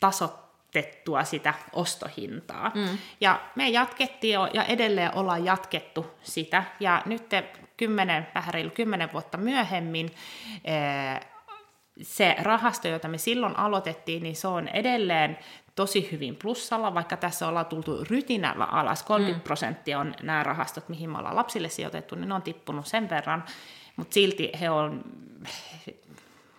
tasottettua 0.00 1.24
sitä 1.24 1.54
ostohintaa. 1.72 2.72
Mm. 2.74 2.98
Ja 3.20 3.40
me 3.54 3.68
jatkettiin 3.68 4.34
jo, 4.34 4.48
ja 4.52 4.64
edelleen 4.64 5.14
ollaan 5.14 5.44
jatkettu 5.44 6.06
sitä. 6.22 6.64
Ja 6.80 7.02
nyt 7.06 7.26
kymmenen, 7.76 8.26
vähän 8.34 8.54
reilu 8.54 8.70
kymmenen 8.70 9.12
vuotta 9.12 9.38
myöhemmin 9.38 10.14
e, 10.64 10.74
se 12.02 12.36
rahasto, 12.42 12.88
jota 12.88 13.08
me 13.08 13.18
silloin 13.18 13.58
aloitettiin, 13.58 14.22
niin 14.22 14.36
se 14.36 14.48
on 14.48 14.68
edelleen 14.68 15.38
tosi 15.74 16.08
hyvin 16.12 16.36
plussalla, 16.36 16.94
vaikka 16.94 17.16
tässä 17.16 17.48
ollaan 17.48 17.66
tultu 17.66 18.04
rytinällä 18.04 18.64
alas. 18.64 19.02
30 19.02 19.38
mm. 19.38 19.44
prosenttia 19.44 19.98
on 19.98 20.14
nämä 20.22 20.42
rahastot, 20.42 20.88
mihin 20.88 21.10
me 21.10 21.18
ollaan 21.18 21.36
lapsille 21.36 21.68
sijoitettu, 21.68 22.14
niin 22.14 22.28
ne 22.28 22.34
on 22.34 22.42
tippunut 22.42 22.86
sen 22.86 23.10
verran, 23.10 23.44
mutta 23.96 24.14
silti 24.14 24.50
he 24.60 24.70
on, 24.70 25.04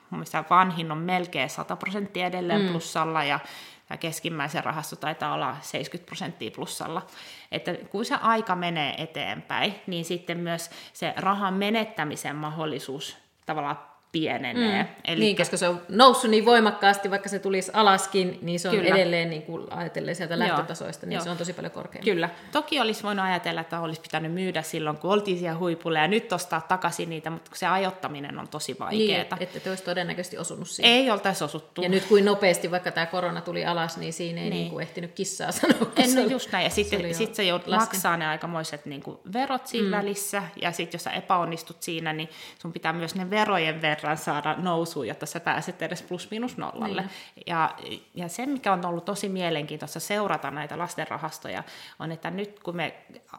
mun 0.10 0.24
vanhin 0.50 0.92
on 0.92 0.98
melkein 0.98 1.50
100 1.50 1.76
prosenttia 1.76 2.26
edelleen 2.26 2.62
mm. 2.62 2.68
plussalla 2.68 3.24
ja 3.24 3.40
tämä 3.88 3.98
keskimmäisen 3.98 4.64
rahasto 4.64 4.96
taitaa 4.96 5.34
olla 5.34 5.58
70 5.62 6.06
prosenttia 6.06 6.52
plussalla. 6.52 7.06
Että 7.52 7.74
kun 7.74 8.06
se 8.06 8.16
aika 8.16 8.56
menee 8.56 9.04
eteenpäin, 9.04 9.76
niin 9.88 10.06
sitten 10.06 10.38
myös 10.38 10.70
se 10.94 11.14
rahan 11.18 11.54
menettämisen 11.54 12.36
mahdollisuus 12.36 13.18
tavallaan 13.46 13.80
pienenee. 14.12 14.84
Mm. 14.84 14.90
Eli 15.06 15.20
niin, 15.20 15.38
koska 15.38 15.58
se 15.58 15.68
on 15.68 15.82
noussut 15.90 16.32
niin 16.32 16.46
voimakkaasti, 16.46 17.12
vaikka 17.12 17.30
se 17.30 17.40
tulisi 17.40 17.72
alaskin, 17.74 18.40
niin 18.42 18.60
se 18.60 18.70
on 18.70 18.76
Kyllä. 18.76 18.96
edelleen 18.96 19.30
niin 19.30 19.42
kuin 19.42 19.68
ajatellen 19.74 20.16
sieltä 20.16 20.40
lähtötasoista, 20.40 21.06
niin 21.06 21.16
Joo. 21.16 21.24
se 21.24 21.30
on 21.30 21.38
tosi 21.38 21.54
paljon 21.54 21.72
korkeampi. 21.72 22.12
Kyllä. 22.12 22.30
Toki 22.52 22.80
olisi 22.80 23.04
voinut 23.04 23.26
ajatella, 23.26 23.62
että 23.62 23.80
olisi 23.80 24.02
pitänyt 24.02 24.34
myydä 24.34 24.62
silloin, 24.62 24.98
kun 24.98 25.12
oltiin 25.12 25.40
siellä 25.40 25.60
huipulla 25.60 26.00
ja 26.00 26.08
nyt 26.08 26.34
ostaa 26.34 26.62
takaisin 26.62 27.10
niitä, 27.10 27.30
mutta 27.30 27.52
se 27.54 27.68
ajoittaminen 27.68 28.40
on 28.40 28.48
tosi 28.48 28.76
vaikeaa. 28.80 28.98
Niin, 28.98 29.44
että 29.44 29.60
te 29.60 29.70
olisi 29.70 29.84
todennäköisesti 29.84 30.38
osunut 30.38 30.70
siihen. 30.70 30.94
Ei 30.94 31.12
oltaisi 31.12 31.44
osuttu. 31.44 31.82
Ja 31.82 31.90
nyt 31.90 32.06
kuin 32.06 32.26
nopeasti, 32.26 32.72
vaikka 32.72 32.92
tämä 32.92 33.06
korona 33.06 33.42
tuli 33.42 33.66
alas, 33.66 33.98
niin 33.98 34.14
siinä 34.14 34.42
ei 34.42 34.50
niin. 34.50 34.60
Niin 34.60 34.70
kuin 34.72 34.82
ehtinyt 34.82 35.12
kissaa 35.12 35.52
sanoa. 35.52 35.92
En, 35.98 36.16
no 36.16 36.22
just 36.22 36.52
näin. 36.52 36.64
Ja 36.64 36.70
sitten 36.70 37.02
sit, 37.02 37.16
sit 37.16 37.36
se 37.36 37.44
joudut 37.44 37.68
maksaa 37.68 38.18
ne 38.18 38.28
aikamoiset 38.28 38.86
niin 38.86 39.02
kuin 39.02 39.18
verot 39.34 39.68
siinä 39.68 39.88
mm. 39.88 39.92
välissä, 39.92 40.44
ja 40.62 40.72
sitten 40.72 40.98
jos 40.98 41.04
sä 41.04 41.12
epäonnistut 41.12 41.84
siinä, 41.84 42.14
niin 42.14 42.30
sun 42.62 42.74
pitää 42.74 42.94
myös 42.94 43.16
ne 43.16 43.30
verojen 43.30 43.82
verran 43.82 43.99
saada 44.16 44.54
nousemaan 44.54 44.80
nousuun, 44.80 45.08
jotta 45.08 45.26
sä 45.26 45.40
pääset 45.40 45.82
edes 45.82 46.02
plus-minus 46.02 46.58
nollalle. 46.58 47.02
Niin. 47.02 47.12
Ja, 47.48 47.76
ja 48.16 48.28
se, 48.28 48.46
mikä 48.46 48.74
on 48.74 48.86
ollut 48.86 49.06
tosi 49.06 49.30
mielenkiintoista 49.30 50.00
seurata 50.00 50.52
näitä 50.52 50.78
lastenrahastoja, 50.78 51.64
on, 52.00 52.12
että 52.12 52.32
nyt 52.32 52.60
kun 52.60 52.76
me 52.76 52.94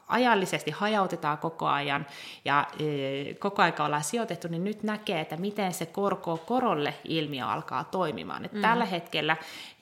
ajallisesti 0.09 0.70
hajautetaan 0.70 1.38
koko 1.38 1.66
ajan 1.66 2.07
ja 2.44 2.66
e, 2.79 3.35
koko 3.35 3.62
aika 3.62 3.85
ollaan 3.85 4.05
sijoitettu, 4.05 4.49
niin 4.49 4.64
nyt 4.64 4.83
näkee, 4.83 5.20
että 5.20 5.37
miten 5.37 5.73
se 5.73 5.87
korko 5.87 6.37
korolle 6.37 6.94
ilmiö 7.05 7.46
alkaa 7.46 7.85
toimimaan. 7.85 8.44
Et 8.44 8.53
mm. 8.53 8.61
Tällä 8.61 8.85
hetkellä 8.85 9.37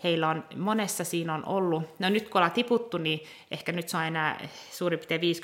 heillä 0.05 0.29
on, 0.29 0.45
monessa 0.57 1.05
siinä 1.05 1.35
on 1.35 1.47
ollut, 1.47 1.83
no 1.99 2.09
nyt 2.09 2.29
kun 2.29 2.39
ollaan 2.39 2.53
tiputtu, 2.53 2.99
niin 2.99 3.21
ehkä 3.51 3.73
nyt 3.73 3.89
se 3.89 3.97
on 3.97 4.05
enää 4.05 4.41
suurin 4.71 4.99
piirtein 4.99 5.37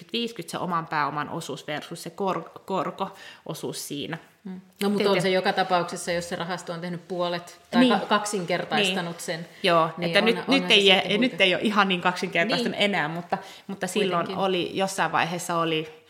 50-50 0.45 0.45
se 0.47 0.59
oman 0.59 0.87
pääoman 0.87 1.29
osuus 1.29 1.67
versus 1.67 2.03
se 2.03 2.11
kor- 2.11 2.51
korko-osuus 2.65 3.89
siinä. 3.89 4.19
Mm. 4.45 4.61
No 4.83 4.91
mutta 4.91 5.11
on 5.11 5.23
se 5.23 5.31
joka 5.31 5.53
tapauksessa, 5.53 6.13
jos 6.13 6.29
se 6.29 6.37
rahasto 6.37 6.73
on 6.73 6.81
tehnyt 6.81 7.09
puolet 7.09 7.61
tai 7.71 7.81
niin. 7.81 8.01
kaksinkertaistanut 8.01 9.17
niin. 9.17 9.23
sen. 9.23 9.49
Joo, 9.63 9.91
niin 9.97 10.07
että 10.07 10.19
on, 10.19 10.25
nyt, 10.25 10.49
nyt, 10.49 10.71
ei, 10.71 10.91
ei, 10.91 11.19
nyt 11.19 11.41
ei 11.41 11.55
ole 11.55 11.63
ihan 11.63 11.89
niin 11.89 12.01
kaksinkertaistunut 12.01 12.79
niin. 12.79 12.85
enää, 12.85 13.09
mutta, 13.09 13.39
mutta 13.67 13.87
silloin 13.87 14.27
Kuitenkin. 14.27 14.45
oli, 14.45 14.71
jossain 14.75 15.13
vaiheessa 15.13 15.59
oli 15.59 16.04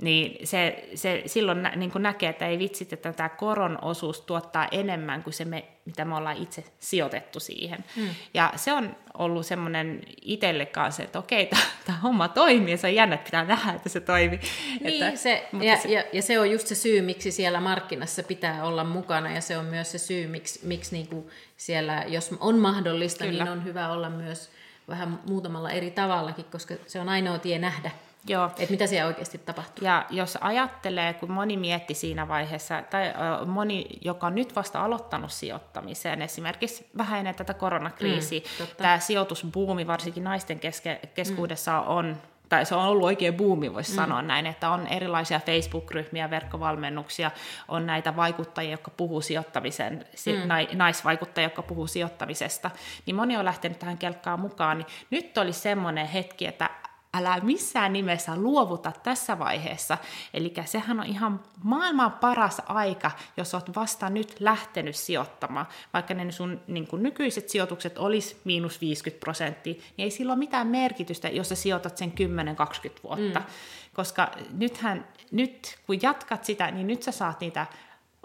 niin 0.00 0.46
se, 0.46 0.88
se 0.94 1.22
silloin 1.26 1.62
nä, 1.62 1.72
niin 1.76 1.90
näkee, 1.98 2.30
että 2.30 2.46
ei 2.46 2.58
vitsit, 2.58 2.92
että 2.92 3.12
tämä 3.12 3.28
koron 3.28 3.78
osuus 3.82 4.20
tuottaa 4.20 4.68
enemmän 4.70 5.22
kuin 5.22 5.34
se, 5.34 5.44
me, 5.44 5.64
mitä 5.84 6.04
me 6.04 6.16
ollaan 6.16 6.36
itse 6.36 6.64
sijoitettu 6.78 7.40
siihen. 7.40 7.84
Hmm. 7.96 8.08
Ja 8.34 8.52
se 8.56 8.72
on 8.72 8.96
ollut 9.14 9.46
semmoinen 9.46 10.00
itselle 10.22 10.66
kanssa, 10.66 11.02
että 11.02 11.18
okei, 11.18 11.50
tämä 11.86 11.98
homma 11.98 12.28
toimii, 12.28 12.70
ja 12.70 12.78
se 12.78 12.86
on 12.86 12.94
jännä, 12.94 13.14
että 13.14 13.24
pitää 13.24 13.44
nähdä, 13.44 13.72
että 13.72 13.88
se 13.88 14.00
toimii. 14.00 14.40
Niin, 14.80 15.02
että, 15.02 15.16
se, 15.16 15.48
ja, 15.62 15.76
se, 15.76 15.88
ja, 15.88 16.04
ja 16.12 16.22
se 16.22 16.40
on 16.40 16.50
just 16.50 16.66
se 16.66 16.74
syy, 16.74 17.02
miksi 17.02 17.30
siellä 17.30 17.60
markkinassa 17.60 18.22
pitää 18.22 18.64
olla 18.64 18.84
mukana, 18.84 19.32
ja 19.32 19.40
se 19.40 19.58
on 19.58 19.64
myös 19.64 19.92
se 19.92 19.98
syy, 19.98 20.26
miksi, 20.26 20.60
miksi 20.62 20.92
niinku 20.92 21.30
siellä, 21.56 22.04
jos 22.08 22.34
on 22.40 22.58
mahdollista, 22.58 23.24
niin 23.24 23.32
Kyllä. 23.32 23.44
niin 23.44 23.52
on 23.52 23.64
hyvä 23.64 23.92
olla 23.92 24.10
myös 24.10 24.50
vähän 24.88 25.20
muutamalla 25.28 25.70
eri 25.70 25.90
tavallakin, 25.90 26.44
koska 26.44 26.74
se 26.86 27.00
on 27.00 27.08
ainoa 27.08 27.38
tie 27.38 27.58
nähdä 27.58 27.90
Joo. 28.28 28.46
Että 28.46 28.70
mitä 28.70 28.86
siellä 28.86 29.08
oikeasti 29.08 29.38
tapahtuu. 29.38 29.84
Ja 29.84 30.06
jos 30.10 30.38
ajattelee, 30.40 31.12
kun 31.14 31.30
moni 31.30 31.56
mietti 31.56 31.94
siinä 31.94 32.28
vaiheessa, 32.28 32.82
tai 32.90 33.08
äh, 33.08 33.46
moni, 33.46 33.86
joka 34.00 34.26
on 34.26 34.34
nyt 34.34 34.56
vasta 34.56 34.84
aloittanut 34.84 35.32
sijoittamiseen, 35.32 36.22
esimerkiksi 36.22 36.86
vähän 36.98 37.18
ennen 37.18 37.34
tätä 37.34 37.54
koronakriisiä, 37.54 38.40
mm, 38.40 38.66
tämä 38.76 38.98
sijoitusbuumi 38.98 39.86
varsinkin 39.86 40.24
naisten 40.24 40.60
keske, 40.60 41.00
keskuudessa 41.14 41.80
mm. 41.80 41.88
on 41.88 42.16
tai 42.48 42.66
se 42.66 42.74
on 42.74 42.84
ollut 42.84 43.04
oikein 43.04 43.34
buumi, 43.34 43.74
voisi 43.74 43.90
mm. 43.92 43.96
sanoa 43.96 44.22
näin, 44.22 44.46
että 44.46 44.70
on 44.70 44.86
erilaisia 44.86 45.40
Facebook-ryhmiä, 45.46 46.30
verkkovalmennuksia, 46.30 47.30
on 47.68 47.86
näitä 47.86 48.16
vaikuttajia, 48.16 48.70
jotka 48.70 48.90
puhuu 48.90 49.20
sijoittamisen, 49.20 50.06
mm. 50.26 50.78
naisvaikuttajia, 50.78 51.46
jotka 51.46 51.62
puhuu 51.62 51.86
sijoittamisesta, 51.86 52.70
niin 53.06 53.16
moni 53.16 53.36
on 53.36 53.44
lähtenyt 53.44 53.78
tähän 53.78 53.98
kelkkaan 53.98 54.40
mukaan, 54.40 54.78
niin 54.78 54.86
nyt 55.10 55.38
oli 55.38 55.52
semmoinen 55.52 56.06
hetki, 56.06 56.46
että 56.46 56.70
älä 57.14 57.40
missään 57.42 57.92
nimessä 57.92 58.36
luovuta 58.36 58.92
tässä 59.02 59.38
vaiheessa. 59.38 59.98
Eli 60.34 60.54
sehän 60.64 61.00
on 61.00 61.06
ihan 61.06 61.40
maailman 61.62 62.12
paras 62.12 62.62
aika, 62.66 63.10
jos 63.36 63.54
olet 63.54 63.76
vasta 63.76 64.10
nyt 64.10 64.36
lähtenyt 64.40 64.96
sijoittamaan. 64.96 65.66
Vaikka 65.92 66.14
ne 66.14 66.32
sun 66.32 66.60
niin 66.66 66.86
kuin 66.86 67.02
nykyiset 67.02 67.48
sijoitukset 67.48 67.98
olisi 67.98 68.40
miinus 68.44 68.80
50 68.80 69.20
prosenttia, 69.20 69.74
niin 69.74 70.04
ei 70.04 70.10
sillä 70.10 70.32
ole 70.32 70.38
mitään 70.38 70.66
merkitystä, 70.66 71.28
jos 71.28 71.48
sä 71.48 71.54
sijoitat 71.54 71.96
sen 71.96 72.12
10-20 72.12 72.90
vuotta. 73.02 73.38
Mm. 73.38 73.46
Koska 73.94 74.30
nythän, 74.52 75.08
nyt 75.30 75.78
kun 75.86 76.02
jatkat 76.02 76.44
sitä, 76.44 76.70
niin 76.70 76.86
nyt 76.86 77.02
sä 77.02 77.12
saat 77.12 77.40
niitä 77.40 77.66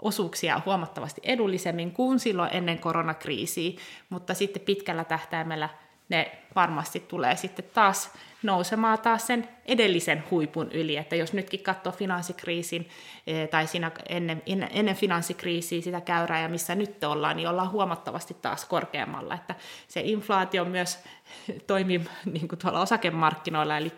osuuksia 0.02 0.60
huomattavasti 0.66 1.20
edullisemmin 1.24 1.92
kuin 1.92 2.18
silloin 2.18 2.50
ennen 2.52 2.78
koronakriisiä, 2.78 3.80
mutta 4.10 4.34
sitten 4.34 4.62
pitkällä 4.62 5.04
tähtäimellä 5.04 5.68
ne 6.10 6.38
varmasti 6.54 7.00
tulee 7.00 7.36
sitten 7.36 7.64
taas 7.74 8.10
nousemaan 8.42 8.98
taas 8.98 9.26
sen 9.26 9.48
edellisen 9.66 10.24
huipun 10.30 10.72
yli. 10.72 10.96
Että 10.96 11.16
jos 11.16 11.32
nytkin 11.32 11.62
katsoo 11.62 11.92
finanssikriisin 11.92 12.88
eh, 13.26 13.48
tai 13.48 13.66
siinä 13.66 13.90
ennen, 14.08 14.42
ennen 14.70 14.96
finanssikriisiä 14.96 15.80
sitä 15.80 16.00
käyrää 16.00 16.40
ja 16.42 16.48
missä 16.48 16.74
nyt 16.74 17.04
ollaan, 17.04 17.36
niin 17.36 17.48
ollaan 17.48 17.70
huomattavasti 17.70 18.36
taas 18.42 18.64
korkeammalla. 18.64 19.34
Että 19.34 19.54
se 19.88 20.00
inflaatio 20.00 20.64
myös 20.64 20.98
toimii 21.66 22.00
niin 22.32 22.48
kuin 22.48 22.58
tuolla 22.58 22.80
osakemarkkinoilla, 22.80 23.76
eli 23.76 23.92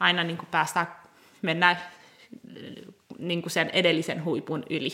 aina 0.00 0.24
niin 0.24 0.36
kuin 0.36 0.48
päästään, 0.50 0.86
mennään 1.42 1.78
niin 3.18 3.42
kuin 3.42 3.50
sen 3.50 3.70
edellisen 3.70 4.24
huipun 4.24 4.64
yli. 4.70 4.92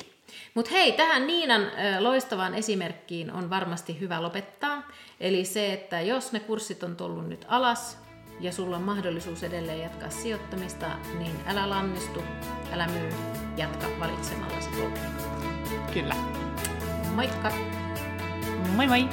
Mutta 0.54 0.70
hei, 0.70 0.92
tähän 0.92 1.26
Niinan 1.26 1.62
loistavaan 1.98 2.54
esimerkkiin 2.54 3.32
on 3.32 3.50
varmasti 3.50 4.00
hyvä 4.00 4.22
lopettaa. 4.22 4.82
Eli 5.20 5.44
se, 5.44 5.72
että 5.72 6.00
jos 6.00 6.32
ne 6.32 6.40
kurssit 6.40 6.82
on 6.82 6.96
tullut 6.96 7.28
nyt 7.28 7.44
alas 7.48 7.98
ja 8.40 8.52
sulla 8.52 8.76
on 8.76 8.82
mahdollisuus 8.82 9.42
edelleen 9.42 9.80
jatkaa 9.80 10.10
sijoittamista, 10.10 10.86
niin 11.18 11.36
älä 11.46 11.70
lannistu, 11.70 12.22
älä 12.72 12.86
myy, 12.86 13.10
jatka 13.56 13.86
valitsemallasi 14.00 14.70
polkilla. 14.70 15.10
Kyllä. 15.92 16.14
Moikka! 17.14 17.52
Moi 18.76 18.86
moi! 18.86 19.08